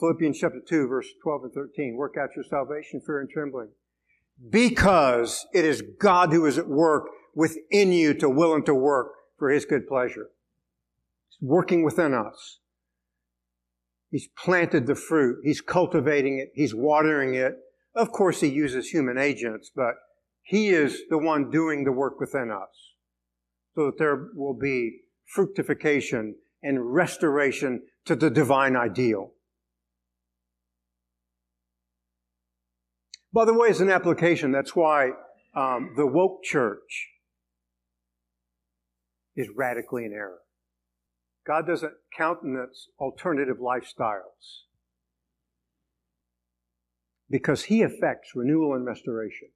Philippians 0.00 0.38
chapter 0.38 0.62
2, 0.66 0.88
verse 0.88 1.08
12 1.22 1.44
and 1.44 1.52
13. 1.52 1.94
Work 1.94 2.14
out 2.18 2.30
your 2.34 2.44
salvation, 2.48 3.02
fear 3.04 3.20
and 3.20 3.28
trembling. 3.28 3.68
Because 4.48 5.46
it 5.52 5.66
is 5.66 5.82
God 6.00 6.32
who 6.32 6.46
is 6.46 6.56
at 6.56 6.68
work 6.68 7.04
within 7.34 7.92
you 7.92 8.14
to 8.14 8.30
will 8.30 8.54
and 8.54 8.64
to 8.64 8.74
work 8.74 9.08
for 9.38 9.50
His 9.50 9.66
good 9.66 9.86
pleasure. 9.86 10.30
He's 11.28 11.46
working 11.46 11.84
within 11.84 12.14
us. 12.14 12.60
He's 14.10 14.28
planted 14.42 14.86
the 14.86 14.94
fruit. 14.94 15.40
He's 15.44 15.60
cultivating 15.60 16.38
it. 16.38 16.52
He's 16.54 16.74
watering 16.74 17.34
it. 17.34 17.56
Of 17.94 18.10
course, 18.10 18.40
He 18.40 18.48
uses 18.48 18.88
human 18.88 19.18
agents, 19.18 19.70
but 19.74 19.96
He 20.46 20.68
is 20.68 21.02
the 21.10 21.18
one 21.18 21.50
doing 21.50 21.82
the 21.82 21.90
work 21.90 22.20
within 22.20 22.52
us 22.52 22.94
so 23.74 23.86
that 23.86 23.98
there 23.98 24.28
will 24.36 24.54
be 24.54 25.00
fructification 25.24 26.36
and 26.62 26.94
restoration 26.94 27.82
to 28.04 28.14
the 28.14 28.30
divine 28.30 28.76
ideal. 28.76 29.32
By 33.32 33.44
the 33.44 33.54
way, 33.54 33.70
as 33.70 33.80
an 33.80 33.90
application, 33.90 34.52
that's 34.52 34.76
why 34.76 35.10
um, 35.56 35.94
the 35.96 36.06
woke 36.06 36.44
church 36.44 37.08
is 39.34 39.48
radically 39.56 40.04
in 40.04 40.12
error. 40.12 40.38
God 41.44 41.66
doesn't 41.66 41.94
countenance 42.16 42.86
alternative 43.00 43.56
lifestyles 43.56 44.62
because 47.28 47.64
He 47.64 47.82
affects 47.82 48.30
renewal 48.36 48.74
and 48.74 48.86
restoration. 48.86 49.48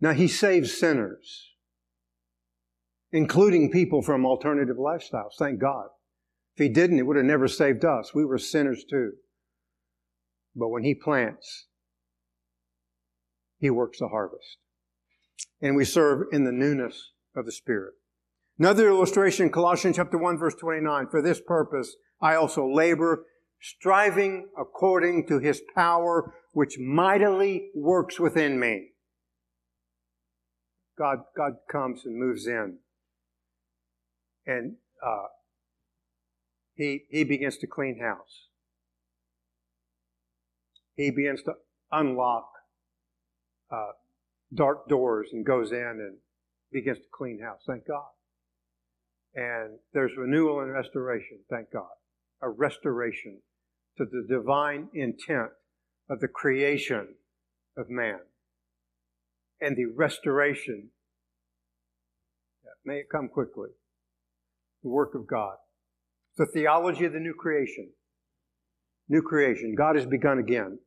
Now, 0.00 0.12
He 0.12 0.28
saves 0.28 0.76
sinners, 0.76 1.50
including 3.12 3.70
people 3.70 4.02
from 4.02 4.24
alternative 4.24 4.76
lifestyles. 4.76 5.34
Thank 5.38 5.60
God. 5.60 5.88
If 6.56 6.62
He 6.62 6.68
didn't, 6.68 6.96
He 6.96 7.02
would 7.02 7.16
have 7.16 7.26
never 7.26 7.48
saved 7.48 7.84
us. 7.84 8.14
We 8.14 8.24
were 8.24 8.38
sinners 8.38 8.84
too. 8.88 9.12
But 10.54 10.68
when 10.68 10.84
He 10.84 10.94
plants, 10.94 11.66
he 13.60 13.70
works 13.70 13.98
the 13.98 14.08
harvest. 14.08 14.56
And 15.60 15.76
we 15.76 15.84
serve 15.84 16.28
in 16.32 16.44
the 16.44 16.52
newness 16.52 17.12
of 17.36 17.44
the 17.44 17.52
Spirit. 17.52 17.92
Another 18.58 18.88
illustration, 18.88 19.50
Colossians 19.50 19.96
chapter 19.96 20.18
1 20.18 20.38
verse 20.38 20.54
29. 20.54 21.08
For 21.10 21.22
this 21.22 21.40
purpose, 21.46 21.94
I 22.20 22.34
also 22.34 22.66
labor, 22.66 23.24
striving 23.60 24.48
according 24.58 25.26
to 25.28 25.38
his 25.38 25.62
power, 25.74 26.34
which 26.52 26.78
mightily 26.78 27.70
works 27.74 28.18
within 28.18 28.58
me. 28.58 28.89
God, 31.00 31.20
God 31.34 31.54
comes 31.72 32.04
and 32.04 32.14
moves 32.14 32.46
in. 32.46 32.76
And, 34.46 34.76
uh, 35.04 35.28
he, 36.74 37.04
he 37.10 37.24
begins 37.24 37.56
to 37.58 37.66
clean 37.66 38.00
house. 38.00 38.48
He 40.96 41.10
begins 41.10 41.42
to 41.44 41.54
unlock 41.90 42.50
uh, 43.70 43.92
dark 44.54 44.88
doors 44.88 45.28
and 45.32 45.44
goes 45.44 45.72
in 45.72 45.78
and 45.78 46.18
begins 46.70 46.98
to 46.98 47.04
clean 47.12 47.40
house. 47.40 47.60
Thank 47.66 47.86
God. 47.86 48.10
And 49.34 49.78
there's 49.94 50.12
renewal 50.18 50.60
and 50.60 50.70
restoration. 50.70 51.38
Thank 51.48 51.72
God. 51.72 51.88
A 52.42 52.48
restoration 52.48 53.40
to 53.96 54.04
the 54.04 54.26
divine 54.28 54.88
intent 54.92 55.50
of 56.10 56.20
the 56.20 56.28
creation 56.28 57.14
of 57.76 57.88
man. 57.88 58.20
And 59.60 59.76
the 59.76 59.86
restoration, 59.86 60.88
may 62.84 63.00
it 63.00 63.10
come 63.10 63.28
quickly, 63.28 63.70
the 64.82 64.88
work 64.88 65.14
of 65.14 65.26
God. 65.26 65.56
The 66.36 66.46
theology 66.46 67.04
of 67.04 67.12
the 67.12 67.20
new 67.20 67.34
creation. 67.34 67.90
New 69.08 69.22
creation. 69.22 69.74
God 69.76 69.96
has 69.96 70.06
begun 70.06 70.38
again. 70.38 70.78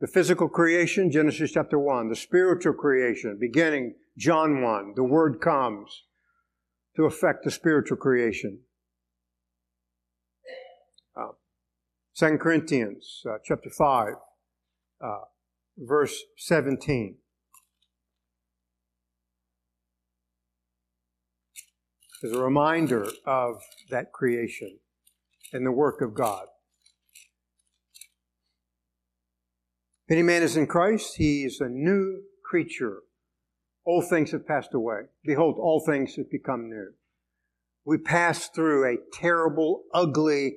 The 0.00 0.06
physical 0.06 0.48
creation, 0.48 1.10
Genesis 1.10 1.52
chapter 1.52 1.78
1. 1.78 2.08
The 2.08 2.16
spiritual 2.16 2.74
creation, 2.74 3.38
beginning 3.40 3.94
John 4.16 4.62
1. 4.62 4.92
The 4.96 5.04
Word 5.04 5.40
comes 5.40 6.04
to 6.96 7.04
affect 7.04 7.44
the 7.44 7.50
spiritual 7.50 7.96
creation. 7.96 8.60
Uh, 11.16 11.32
2 12.16 12.38
Corinthians 12.38 13.22
uh, 13.28 13.38
chapter 13.44 13.70
5, 13.70 14.14
uh, 15.00 15.18
verse 15.78 16.22
17. 16.36 17.16
Is 22.22 22.32
a 22.32 22.40
reminder 22.40 23.06
of 23.26 23.56
that 23.90 24.12
creation 24.12 24.78
and 25.52 25.66
the 25.66 25.72
work 25.72 26.00
of 26.00 26.14
God. 26.14 26.46
If 30.06 30.12
any 30.12 30.22
man 30.22 30.42
is 30.42 30.56
in 30.56 30.66
Christ, 30.66 31.16
he 31.16 31.44
is 31.44 31.60
a 31.60 31.68
new 31.68 32.22
creature. 32.44 33.00
Old 33.86 34.08
things 34.08 34.30
have 34.32 34.46
passed 34.46 34.72
away. 34.72 35.02
Behold, 35.24 35.56
all 35.58 35.80
things 35.84 36.14
have 36.16 36.30
become 36.30 36.68
new. 36.68 36.92
We 37.84 37.98
pass 37.98 38.48
through 38.48 38.86
a 38.86 38.96
terrible, 39.12 39.82
ugly, 39.92 40.56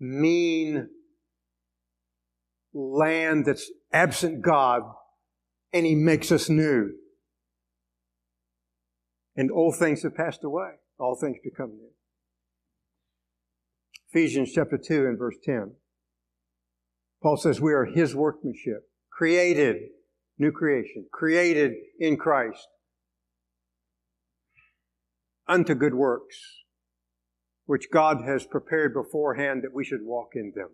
mean 0.00 0.88
land 2.72 3.44
that's 3.44 3.70
absent 3.92 4.42
God, 4.42 4.82
and 5.72 5.84
He 5.84 5.94
makes 5.94 6.32
us 6.32 6.48
new. 6.48 6.92
And 9.36 9.50
old 9.50 9.76
things 9.76 10.02
have 10.02 10.14
passed 10.14 10.44
away. 10.44 10.72
All 10.98 11.16
things 11.16 11.38
become 11.42 11.70
new. 11.70 11.90
Ephesians 14.10 14.52
chapter 14.54 14.76
2 14.76 15.06
and 15.06 15.18
verse 15.18 15.36
10. 15.42 15.72
Paul 17.22 17.36
says 17.36 17.60
we 17.60 17.72
are 17.72 17.86
His 17.86 18.14
workmanship, 18.14 18.90
created, 19.10 19.76
new 20.38 20.52
creation, 20.52 21.06
created 21.12 21.72
in 21.98 22.16
Christ 22.16 22.66
unto 25.48 25.74
good 25.74 25.94
works, 25.94 26.36
which 27.66 27.90
God 27.92 28.18
has 28.26 28.44
prepared 28.44 28.92
beforehand 28.92 29.62
that 29.62 29.74
we 29.74 29.84
should 29.84 30.02
walk 30.02 30.30
in 30.34 30.52
them. 30.54 30.70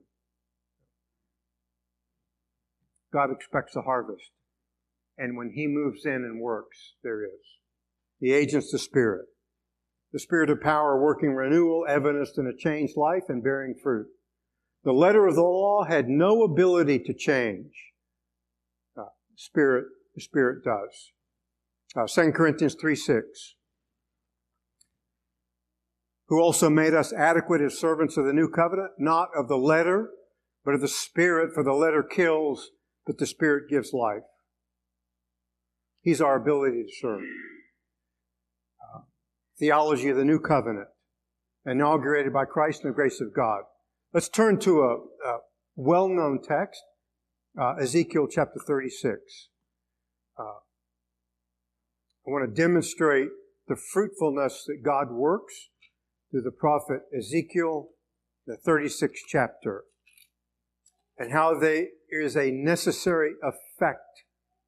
God 3.13 3.31
expects 3.31 3.77
a 3.77 3.83
harvest. 3.83 4.31
And 5.17 5.37
when 5.37 5.53
He 5.55 5.67
moves 5.67 6.05
in 6.05 6.13
and 6.13 6.41
works, 6.41 6.95
there 7.03 7.25
is. 7.25 7.58
The 8.21 8.33
agent's 8.33 8.73
the 8.73 8.79
Spirit. 8.79 9.27
The 10.13 10.19
Spirit 10.19 10.51
of 10.51 10.61
power 10.61 11.01
working 11.01 11.35
renewal, 11.35 11.85
evidenced 11.89 12.39
in 12.39 12.47
a 12.47 12.57
changed 12.57 12.97
life 12.97 13.25
and 13.29 13.43
bearing 13.43 13.75
fruit. 13.83 14.07
The 14.85 14.93
letter 14.93 15.27
of 15.27 15.35
the 15.35 15.43
law 15.43 15.85
had 15.85 16.09
no 16.09 16.43
ability 16.43 17.01
to 17.01 17.15
change. 17.15 17.73
Uh, 18.97 19.11
Spirit, 19.37 19.87
the 20.15 20.21
Spirit 20.21 20.65
does. 20.65 21.13
Uh, 21.97 22.07
2 22.07 22.33
Corinthians 22.33 22.75
3 22.81 22.95
6. 22.95 23.55
Who 26.29 26.41
also 26.41 26.69
made 26.69 26.95
us 26.95 27.13
adequate 27.13 27.63
as 27.63 27.79
servants 27.79 28.17
of 28.17 28.27
the 28.27 28.33
new 28.33 28.49
covenant, 28.49 28.93
not 28.99 29.29
of 29.37 29.49
the 29.49 29.57
letter, 29.57 30.11
but 30.65 30.75
of 30.75 30.81
the 30.81 30.89
Spirit, 30.89 31.55
for 31.55 31.65
the 31.65 31.73
letter 31.73 32.03
kills, 32.03 32.71
but 33.07 33.19
the 33.19 33.27
Spirit 33.27 33.71
gives 33.71 33.93
life. 33.93 34.25
He's 36.03 36.21
our 36.21 36.37
ability 36.37 36.83
to 36.83 36.93
serve. 37.01 37.23
Theology 39.59 40.09
of 40.09 40.17
the 40.17 40.25
New 40.25 40.41
Covenant, 40.41 40.89
inaugurated 41.67 42.33
by 42.33 42.45
Christ 42.45 42.83
and 42.83 42.93
the 42.93 42.95
grace 42.95 43.21
of 43.21 43.35
God. 43.35 43.63
Let's 44.13 44.29
turn 44.29 44.59
to 44.61 44.81
a, 44.83 44.95
a 45.29 45.39
well 45.77 46.09
known 46.09 46.41
text, 46.43 46.83
uh, 47.61 47.75
Ezekiel 47.81 48.29
chapter 48.31 48.61
36. 48.67 49.49
Uh, 50.39 50.43
I 50.43 52.31
want 52.31 52.49
to 52.49 52.63
demonstrate 52.63 53.29
the 53.67 53.77
fruitfulness 53.77 54.65
that 54.67 54.83
God 54.85 55.11
works 55.11 55.69
through 56.31 56.43
the 56.43 56.51
prophet 56.51 57.01
Ezekiel, 57.17 57.89
the 58.47 58.57
36th 58.67 59.19
chapter 59.27 59.85
and 61.19 61.33
how 61.33 61.59
there 61.59 61.87
is 62.11 62.37
a 62.37 62.51
necessary 62.51 63.33
effect 63.43 64.23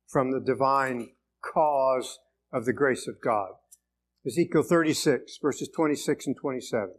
from 0.08 0.32
the 0.32 0.40
divine 0.40 1.10
cause 1.42 2.18
of 2.52 2.64
the 2.64 2.72
grace 2.72 3.06
of 3.06 3.14
God. 3.22 3.50
Ezekiel 4.26 4.62
36, 4.62 5.38
verses 5.40 5.68
26 5.74 6.26
and 6.26 6.36
27. 6.36 6.90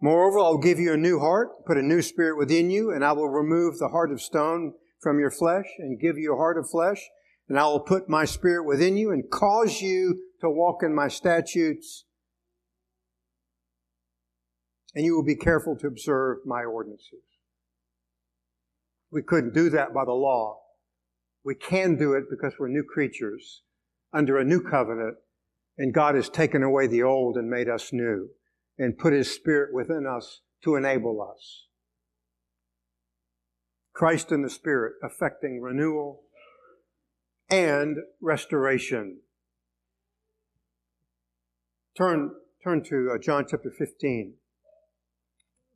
Moreover, 0.00 0.38
I'll 0.38 0.58
give 0.58 0.78
you 0.78 0.92
a 0.92 0.96
new 0.96 1.20
heart, 1.20 1.64
put 1.66 1.76
a 1.76 1.82
new 1.82 2.02
spirit 2.02 2.38
within 2.38 2.70
you, 2.70 2.90
and 2.90 3.04
I 3.04 3.12
will 3.12 3.28
remove 3.28 3.78
the 3.78 3.88
heart 3.88 4.12
of 4.12 4.20
stone 4.20 4.74
from 5.00 5.18
your 5.18 5.30
flesh 5.30 5.66
and 5.78 6.00
give 6.00 6.18
you 6.18 6.34
a 6.34 6.36
heart 6.36 6.58
of 6.58 6.68
flesh, 6.68 7.08
and 7.48 7.58
I 7.58 7.66
will 7.66 7.80
put 7.80 8.08
my 8.08 8.24
spirit 8.24 8.64
within 8.64 8.96
you 8.96 9.10
and 9.10 9.30
cause 9.30 9.80
you 9.80 10.20
to 10.40 10.50
walk 10.50 10.82
in 10.82 10.94
my 10.94 11.08
statutes 11.08 12.04
and 14.98 15.04
you 15.04 15.14
will 15.14 15.24
be 15.24 15.36
careful 15.36 15.76
to 15.76 15.86
observe 15.86 16.38
my 16.44 16.64
ordinances. 16.64 17.22
We 19.12 19.22
couldn't 19.22 19.54
do 19.54 19.70
that 19.70 19.94
by 19.94 20.04
the 20.04 20.12
law. 20.12 20.58
We 21.44 21.54
can 21.54 21.96
do 21.96 22.14
it 22.14 22.24
because 22.28 22.54
we're 22.58 22.68
new 22.68 22.82
creatures 22.82 23.62
under 24.12 24.38
a 24.38 24.44
new 24.44 24.60
covenant, 24.60 25.16
and 25.76 25.94
God 25.94 26.14
has 26.14 26.28
taken 26.28 26.62
away 26.62 26.86
the 26.86 27.02
old 27.02 27.36
and 27.36 27.48
made 27.48 27.68
us 27.68 27.92
new 27.92 28.30
and 28.78 28.98
put 28.98 29.12
His 29.12 29.32
Spirit 29.34 29.74
within 29.74 30.06
us 30.06 30.40
to 30.64 30.76
enable 30.76 31.20
us. 31.22 31.66
Christ 33.92 34.30
and 34.30 34.44
the 34.44 34.50
Spirit 34.50 34.94
affecting 35.02 35.60
renewal 35.60 36.22
and 37.50 37.96
restoration. 38.20 39.20
Turn, 41.96 42.30
turn 42.62 42.84
to 42.84 43.10
uh, 43.14 43.18
John 43.18 43.46
chapter 43.50 43.72
15. 43.76 44.34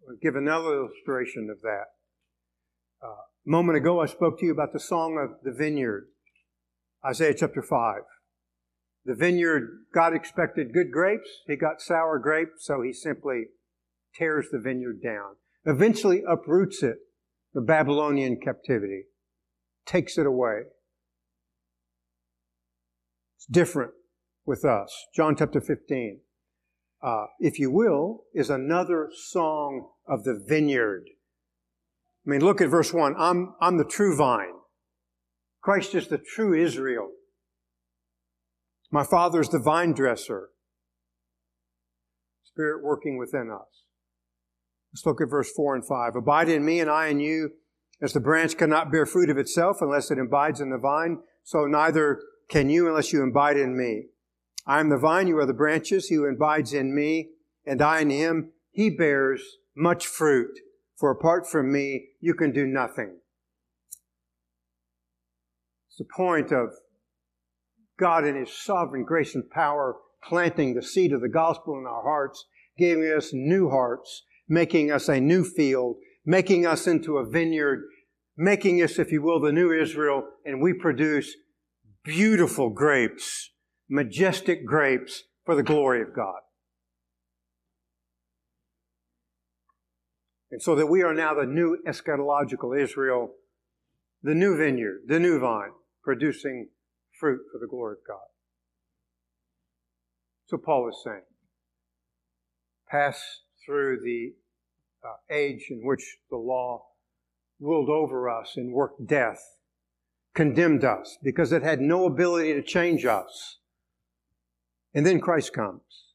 I'll 0.08 0.16
give 0.22 0.36
another 0.36 0.74
illustration 0.74 1.48
of 1.50 1.62
that. 1.62 1.86
Uh, 3.02 3.08
a 3.08 3.50
moment 3.50 3.76
ago, 3.76 4.00
I 4.00 4.06
spoke 4.06 4.38
to 4.38 4.46
you 4.46 4.52
about 4.52 4.72
the 4.72 4.80
song 4.80 5.18
of 5.18 5.42
the 5.42 5.56
vineyard, 5.56 6.06
Isaiah 7.04 7.34
chapter 7.34 7.62
5. 7.62 8.02
The 9.04 9.14
vineyard, 9.14 9.84
God 9.92 10.14
expected 10.14 10.72
good 10.72 10.92
grapes. 10.92 11.28
He 11.46 11.56
got 11.56 11.80
sour 11.80 12.18
grapes, 12.18 12.64
so 12.64 12.82
he 12.82 12.92
simply 12.92 13.46
tears 14.14 14.46
the 14.50 14.60
vineyard 14.60 15.02
down. 15.02 15.36
Eventually 15.64 16.22
uproots 16.28 16.82
it, 16.82 16.98
the 17.52 17.60
Babylonian 17.60 18.38
captivity, 18.40 19.04
takes 19.86 20.18
it 20.18 20.26
away. 20.26 20.62
It's 23.36 23.46
different 23.46 23.92
with 24.46 24.64
us. 24.64 24.94
John 25.14 25.36
chapter 25.36 25.60
15 25.60 26.20
uh, 27.02 27.26
if 27.40 27.58
you 27.58 27.70
will, 27.70 28.24
is 28.32 28.48
another 28.48 29.10
song 29.12 29.88
of 30.06 30.24
the 30.24 30.40
vineyard. 30.46 31.04
I 32.24 32.30
mean, 32.30 32.40
look 32.40 32.60
at 32.60 32.68
verse 32.68 32.92
1. 32.92 33.14
I'm, 33.18 33.54
I'm 33.60 33.76
the 33.76 33.84
true 33.84 34.16
vine. 34.16 34.54
Christ 35.60 35.94
is 35.94 36.08
the 36.08 36.18
true 36.18 36.54
Israel. 36.54 37.10
My 38.92 39.04
Father 39.04 39.40
is 39.40 39.48
the 39.48 39.58
vine 39.58 39.94
dresser. 39.94 40.50
Spirit 42.44 42.84
working 42.84 43.16
within 43.16 43.50
us. 43.50 43.84
Let's 44.92 45.06
look 45.06 45.22
at 45.22 45.30
verse 45.30 45.50
4 45.50 45.76
and 45.76 45.86
5. 45.86 46.14
Abide 46.16 46.50
in 46.50 46.62
me 46.62 46.78
and 46.78 46.90
I 46.90 47.06
in 47.06 47.18
you, 47.18 47.52
as 48.02 48.12
the 48.12 48.20
branch 48.20 48.58
cannot 48.58 48.92
bear 48.92 49.06
fruit 49.06 49.30
of 49.30 49.38
itself 49.38 49.78
unless 49.80 50.10
it 50.10 50.18
abides 50.18 50.60
in 50.60 50.68
the 50.68 50.76
vine, 50.76 51.20
so 51.42 51.64
neither 51.64 52.20
can 52.50 52.68
you 52.68 52.86
unless 52.86 53.14
you 53.14 53.22
abide 53.22 53.56
in 53.56 53.78
me. 53.78 54.08
I 54.66 54.80
am 54.80 54.90
the 54.90 54.98
vine, 54.98 55.26
you 55.26 55.38
are 55.38 55.46
the 55.46 55.54
branches. 55.54 56.08
He 56.08 56.16
who 56.16 56.26
abides 56.26 56.74
in 56.74 56.94
me 56.94 57.30
and 57.64 57.80
I 57.80 58.00
in 58.00 58.10
him, 58.10 58.50
he 58.70 58.90
bears 58.90 59.42
much 59.74 60.06
fruit. 60.06 60.60
For 60.96 61.10
apart 61.10 61.48
from 61.48 61.72
me, 61.72 62.08
you 62.20 62.34
can 62.34 62.52
do 62.52 62.66
nothing. 62.66 63.16
It's 65.88 65.96
the 65.96 66.04
point 66.04 66.52
of 66.52 66.74
God 68.02 68.26
in 68.26 68.36
His 68.36 68.52
sovereign 68.52 69.04
grace 69.04 69.34
and 69.34 69.48
power 69.48 69.96
planting 70.22 70.74
the 70.74 70.82
seed 70.82 71.12
of 71.12 71.20
the 71.20 71.28
gospel 71.28 71.78
in 71.78 71.86
our 71.86 72.02
hearts, 72.02 72.44
giving 72.76 73.04
us 73.04 73.30
new 73.32 73.70
hearts, 73.70 74.24
making 74.48 74.90
us 74.90 75.08
a 75.08 75.20
new 75.20 75.44
field, 75.44 75.96
making 76.26 76.66
us 76.66 76.86
into 76.86 77.16
a 77.16 77.24
vineyard, 77.24 77.84
making 78.36 78.82
us, 78.82 78.98
if 78.98 79.10
you 79.10 79.22
will, 79.22 79.40
the 79.40 79.52
new 79.52 79.72
Israel, 79.72 80.24
and 80.44 80.60
we 80.60 80.72
produce 80.72 81.34
beautiful 82.04 82.70
grapes 82.70 83.50
majestic 83.92 84.64
grapes 84.66 85.24
for 85.44 85.54
the 85.54 85.62
glory 85.62 86.00
of 86.00 86.14
God. 86.14 86.40
And 90.50 90.62
so 90.62 90.74
that 90.74 90.86
we 90.86 91.02
are 91.02 91.14
now 91.14 91.34
the 91.34 91.46
new 91.46 91.78
eschatological 91.86 92.78
Israel, 92.78 93.32
the 94.22 94.34
new 94.34 94.56
vineyard, 94.56 95.02
the 95.06 95.20
new 95.20 95.38
vine, 95.38 95.72
producing 96.02 96.68
fruit 97.22 97.42
for 97.52 97.58
the 97.60 97.68
glory 97.68 97.92
of 97.92 97.98
God. 98.06 98.26
So 100.46 100.56
Paul 100.56 100.88
is 100.88 101.00
saying, 101.04 101.22
pass 102.90 103.22
through 103.64 104.00
the 104.02 104.34
uh, 105.04 105.32
age 105.32 105.66
in 105.70 105.82
which 105.84 106.18
the 106.30 106.36
law 106.36 106.82
ruled 107.60 107.88
over 107.88 108.28
us 108.28 108.54
and 108.56 108.72
worked 108.72 109.06
death, 109.06 109.40
condemned 110.34 110.84
us 110.84 111.16
because 111.22 111.52
it 111.52 111.62
had 111.62 111.80
no 111.80 112.06
ability 112.06 112.54
to 112.54 112.62
change 112.62 113.04
us. 113.04 113.58
And 114.92 115.06
then 115.06 115.20
Christ 115.20 115.52
comes, 115.52 116.14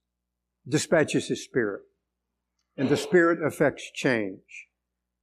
dispatches 0.68 1.30
His 1.30 1.42
Spirit, 1.42 1.84
and 2.76 2.90
the 2.90 2.98
Spirit 2.98 3.40
affects 3.48 3.90
change, 3.94 4.68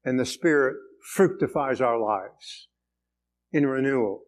and 0.03 0.19
the 0.19 0.25
Spirit 0.25 0.77
fructifies 1.15 1.83
our 1.83 2.01
lives 2.01 2.69
in 3.53 3.67
renewal. 3.67 4.23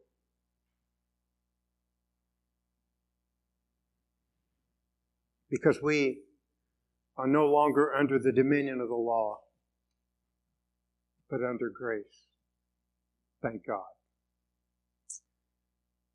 Because 5.56 5.80
we 5.82 6.18
are 7.16 7.26
no 7.26 7.46
longer 7.46 7.94
under 7.94 8.18
the 8.18 8.32
dominion 8.32 8.80
of 8.80 8.88
the 8.88 8.94
law. 8.94 9.38
but 11.28 11.42
under 11.42 11.68
grace. 11.68 12.28
Thank 13.42 13.66
God. 13.66 13.82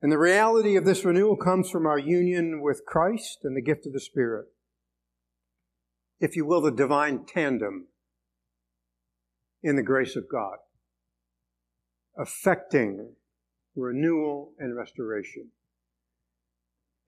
And 0.01 0.11
the 0.11 0.17
reality 0.17 0.77
of 0.77 0.85
this 0.85 1.03
renewal 1.03 1.35
comes 1.35 1.69
from 1.69 1.85
our 1.85 1.99
union 1.99 2.61
with 2.61 2.85
Christ 2.87 3.39
and 3.43 3.55
the 3.55 3.61
gift 3.61 3.85
of 3.85 3.93
the 3.93 3.99
Spirit. 3.99 4.45
If 6.19 6.35
you 6.35 6.45
will, 6.45 6.61
the 6.61 6.71
divine 6.71 7.25
tandem 7.25 7.87
in 9.61 9.75
the 9.75 9.83
grace 9.83 10.15
of 10.15 10.29
God, 10.31 10.57
affecting 12.17 13.15
renewal 13.75 14.53
and 14.57 14.75
restoration. 14.77 15.49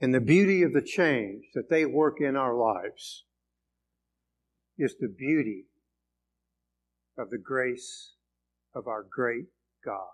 And 0.04 0.14
the 0.14 0.20
beauty 0.20 0.64
of 0.64 0.74
the 0.74 0.82
change 0.82 1.46
that 1.54 1.70
they 1.70 1.86
work 1.86 2.20
in 2.20 2.36
our 2.36 2.54
lives 2.54 3.24
is 4.78 4.98
the 5.00 5.08
beauty 5.08 5.68
of 7.18 7.30
the 7.30 7.38
grace 7.38 8.16
of 8.76 8.86
our 8.86 9.06
great 9.10 9.46
God. 9.86 10.12